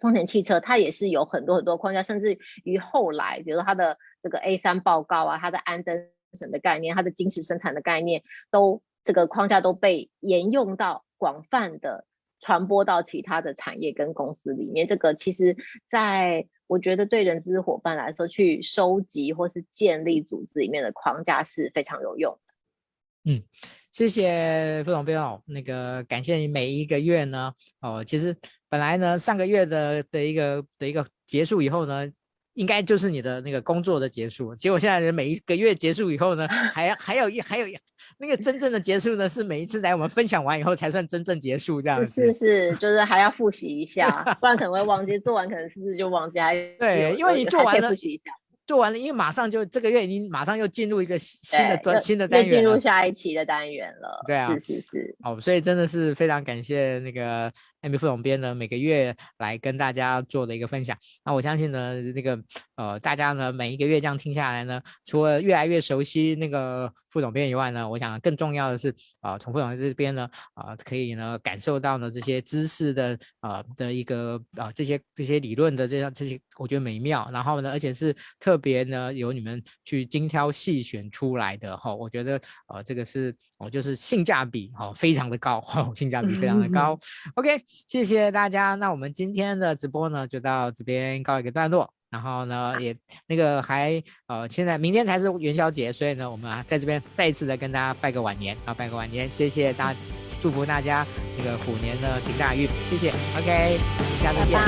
[0.01, 12.05] 丰田汽车，它也是有很多很多框架，甚至于后来，比如说它的这个 A 三报告啊，它的安登省的概念，它的精实生产的概念，都这个框架都被沿用到广泛的。
[12.41, 15.55] 传播到其他的产业跟公司里面，这个其实
[15.87, 23.31] 在我觉得对人资伙伴来说，去收集或是建立组织里面的框架是非常有用的。
[23.31, 23.43] 嗯，
[23.91, 28.35] 谢谢副总编哦，那个感谢你每一个月呢，哦，其实
[28.67, 32.11] 本来呢上个月的的一个的一个结束以后呢，
[32.53, 37.77] 应该就是你的那个工作的结束，结果现在的每一个月结束以后呢， 还还有一还有一。
[38.21, 42.31] 那个真正的结束呢，是每一次来我们分享完以后才算真正结束，这样子。
[42.31, 44.07] 是是，就是还要复习一下，
[44.39, 45.17] 不然可能会忘记。
[45.17, 46.39] 做完可能是不是就忘记？
[46.39, 48.31] 还对，因为你做完了，复习一下。
[48.67, 54.23] 做完了，因为马上就这个月，已经马上又进入一个新的专新的单元，进入下一期的单元了。
[54.27, 55.15] 对啊，是是是。
[55.23, 57.51] 哦，所以真的是非常感谢那个
[57.81, 60.97] Amy 副总编呢每个月来跟大家做的一个分享。
[61.25, 62.39] 那我相信呢，那个
[62.75, 86.93] 呃大家呢每一个月这样听下来呢，除了越来越熟悉那个副总编以外呢，我想更重要的是啊，从、呃、副总这边呢啊、呃、可以呢感受到呢这些知识的啊、呃、的一个啊、呃、这些这些理论的这样这些我觉得美妙，然后呢而且是特别呢由你们去精挑细选出来的哈、哦，我觉得呃这个是哦就是性价比哈、哦、非常的高哈、哦，性价比非常的高。
[87.01, 91.93] 嗯嗯 OK，谢谢大家，那我们今天的直播呢就到这边告一个段落。
[92.09, 92.93] 然后呢，也
[93.25, 99.99] 那个还呃，现在明天才是元宵节，所以呢，我们啊在这边再一次的跟大家拜个晚年啊，拜个晚年，谢谢大家，
[100.41, 101.07] 祝福大家
[101.37, 103.79] 那个虎年的行大运，谢谢，OK，
[104.21, 104.59] 下次见，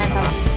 [0.00, 0.08] 拜拜。
[0.08, 0.47] 拜拜。